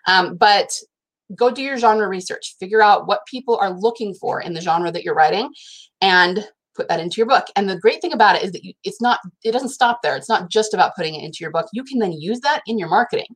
Um, 0.07 0.37
but 0.37 0.69
go 1.35 1.51
do 1.51 1.61
your 1.61 1.77
genre 1.77 2.07
research, 2.07 2.55
figure 2.59 2.81
out 2.81 3.07
what 3.07 3.25
people 3.25 3.57
are 3.57 3.71
looking 3.71 4.13
for 4.13 4.41
in 4.41 4.53
the 4.53 4.61
genre 4.61 4.91
that 4.91 5.03
you're 5.03 5.15
writing, 5.15 5.49
and 6.01 6.47
put 6.73 6.87
that 6.87 7.01
into 7.01 7.17
your 7.17 7.27
book. 7.27 7.47
And 7.57 7.69
the 7.69 7.77
great 7.77 7.99
thing 8.01 8.13
about 8.13 8.37
it 8.37 8.43
is 8.43 8.53
that 8.53 8.63
you, 8.63 8.73
it's 8.85 9.01
not, 9.01 9.19
it 9.43 9.51
doesn't 9.51 9.69
stop 9.69 9.99
there. 10.01 10.15
It's 10.15 10.29
not 10.29 10.49
just 10.49 10.73
about 10.73 10.95
putting 10.95 11.15
it 11.15 11.23
into 11.23 11.39
your 11.41 11.51
book. 11.51 11.67
You 11.73 11.83
can 11.83 11.99
then 11.99 12.13
use 12.13 12.39
that 12.41 12.61
in 12.65 12.79
your 12.79 12.87
marketing. 12.87 13.27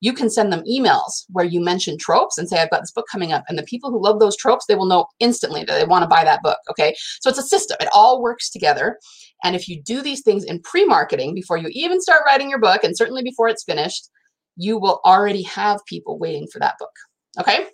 You 0.00 0.12
can 0.12 0.30
send 0.30 0.52
them 0.52 0.62
emails 0.62 1.24
where 1.30 1.44
you 1.44 1.60
mention 1.60 1.98
tropes 1.98 2.38
and 2.38 2.48
say, 2.48 2.60
I've 2.60 2.70
got 2.70 2.82
this 2.82 2.92
book 2.92 3.06
coming 3.10 3.32
up. 3.32 3.42
And 3.48 3.58
the 3.58 3.64
people 3.64 3.90
who 3.90 4.00
love 4.00 4.20
those 4.20 4.36
tropes, 4.36 4.66
they 4.66 4.76
will 4.76 4.86
know 4.86 5.06
instantly 5.18 5.64
that 5.64 5.76
they 5.76 5.84
want 5.84 6.04
to 6.04 6.08
buy 6.08 6.22
that 6.22 6.42
book. 6.44 6.58
Okay. 6.70 6.94
So 7.20 7.28
it's 7.28 7.38
a 7.38 7.42
system. 7.42 7.76
It 7.80 7.88
all 7.92 8.22
works 8.22 8.48
together. 8.48 8.98
And 9.42 9.56
if 9.56 9.68
you 9.68 9.82
do 9.82 10.00
these 10.00 10.22
things 10.22 10.44
in 10.44 10.62
pre-marketing 10.62 11.34
before 11.34 11.56
you 11.56 11.68
even 11.72 12.00
start 12.00 12.22
writing 12.24 12.48
your 12.48 12.60
book, 12.60 12.84
and 12.84 12.96
certainly 12.96 13.24
before 13.24 13.48
it's 13.48 13.64
finished, 13.64 14.08
you 14.56 14.78
will 14.78 15.00
already 15.04 15.42
have 15.42 15.84
people 15.86 16.16
waiting 16.16 16.46
for 16.46 16.60
that 16.60 16.76
book. 16.78 16.92
Okay, 17.40 17.66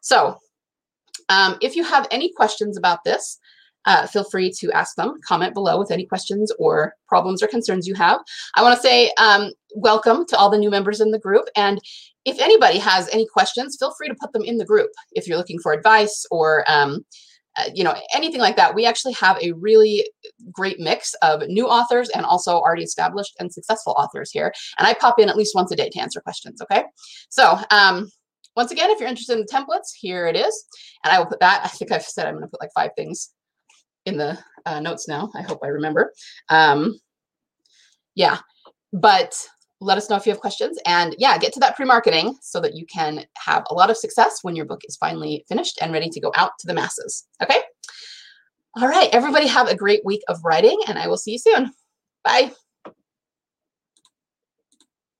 so 0.00 0.38
um, 1.28 1.56
if 1.60 1.76
you 1.76 1.84
have 1.84 2.06
any 2.10 2.32
questions 2.32 2.76
about 2.76 3.04
this, 3.04 3.38
uh, 3.86 4.06
feel 4.06 4.24
free 4.24 4.52
to 4.58 4.70
ask 4.72 4.94
them. 4.96 5.14
Comment 5.26 5.54
below 5.54 5.78
with 5.78 5.90
any 5.90 6.04
questions 6.04 6.52
or 6.58 6.94
problems 7.08 7.42
or 7.42 7.46
concerns 7.46 7.86
you 7.86 7.94
have. 7.94 8.20
I 8.54 8.62
want 8.62 8.76
to 8.76 8.82
say 8.82 9.10
um, 9.18 9.50
welcome 9.74 10.26
to 10.26 10.36
all 10.36 10.50
the 10.50 10.58
new 10.58 10.70
members 10.70 11.00
in 11.00 11.10
the 11.10 11.18
group. 11.18 11.46
And 11.56 11.80
if 12.24 12.38
anybody 12.38 12.78
has 12.78 13.08
any 13.12 13.26
questions, 13.26 13.76
feel 13.78 13.94
free 13.96 14.08
to 14.08 14.16
put 14.20 14.32
them 14.32 14.42
in 14.42 14.58
the 14.58 14.66
group. 14.66 14.90
If 15.12 15.26
you're 15.26 15.38
looking 15.38 15.58
for 15.58 15.72
advice 15.72 16.26
or 16.30 16.64
um, 16.70 17.04
uh, 17.56 17.70
you 17.74 17.82
know 17.82 17.94
anything 18.14 18.40
like 18.40 18.56
that, 18.56 18.74
we 18.74 18.86
actually 18.86 19.14
have 19.14 19.38
a 19.42 19.52
really 19.52 20.08
great 20.52 20.78
mix 20.78 21.14
of 21.22 21.42
new 21.48 21.66
authors 21.66 22.10
and 22.10 22.24
also 22.24 22.52
already 22.52 22.84
established 22.84 23.34
and 23.40 23.52
successful 23.52 23.94
authors 23.98 24.30
here. 24.30 24.52
And 24.78 24.86
I 24.86 24.94
pop 24.94 25.18
in 25.18 25.28
at 25.28 25.36
least 25.36 25.54
once 25.54 25.72
a 25.72 25.76
day 25.76 25.88
to 25.88 26.00
answer 26.00 26.20
questions. 26.20 26.60
Okay, 26.62 26.84
so. 27.30 27.58
Um, 27.70 28.10
once 28.56 28.70
again, 28.70 28.90
if 28.90 28.98
you're 28.98 29.08
interested 29.08 29.34
in 29.34 29.40
the 29.40 29.46
templates, 29.46 29.92
here 29.98 30.26
it 30.26 30.36
is. 30.36 30.64
And 31.04 31.12
I 31.12 31.18
will 31.18 31.26
put 31.26 31.40
that, 31.40 31.62
I 31.64 31.68
think 31.68 31.92
I've 31.92 32.02
said 32.02 32.26
I'm 32.26 32.34
going 32.34 32.44
to 32.44 32.48
put 32.48 32.60
like 32.60 32.72
five 32.74 32.90
things 32.96 33.30
in 34.06 34.16
the 34.16 34.38
uh, 34.66 34.80
notes 34.80 35.08
now. 35.08 35.30
I 35.34 35.42
hope 35.42 35.60
I 35.62 35.68
remember. 35.68 36.12
Um, 36.48 36.98
yeah, 38.14 38.38
but 38.92 39.34
let 39.80 39.96
us 39.96 40.10
know 40.10 40.16
if 40.16 40.26
you 40.26 40.32
have 40.32 40.40
questions. 40.40 40.78
And 40.86 41.14
yeah, 41.18 41.38
get 41.38 41.52
to 41.54 41.60
that 41.60 41.76
pre-marketing 41.76 42.36
so 42.42 42.60
that 42.60 42.74
you 42.74 42.84
can 42.86 43.24
have 43.36 43.64
a 43.70 43.74
lot 43.74 43.90
of 43.90 43.96
success 43.96 44.40
when 44.42 44.56
your 44.56 44.66
book 44.66 44.82
is 44.84 44.96
finally 44.96 45.44
finished 45.48 45.78
and 45.80 45.92
ready 45.92 46.10
to 46.10 46.20
go 46.20 46.32
out 46.36 46.52
to 46.58 46.66
the 46.66 46.74
masses. 46.74 47.26
Okay? 47.42 47.60
All 48.76 48.88
right, 48.88 49.08
everybody 49.12 49.46
have 49.46 49.68
a 49.68 49.76
great 49.76 50.04
week 50.04 50.22
of 50.28 50.38
writing, 50.44 50.78
and 50.86 50.98
I 50.98 51.08
will 51.08 51.16
see 51.16 51.32
you 51.32 51.38
soon. 51.38 51.72
Bye. 52.22 52.52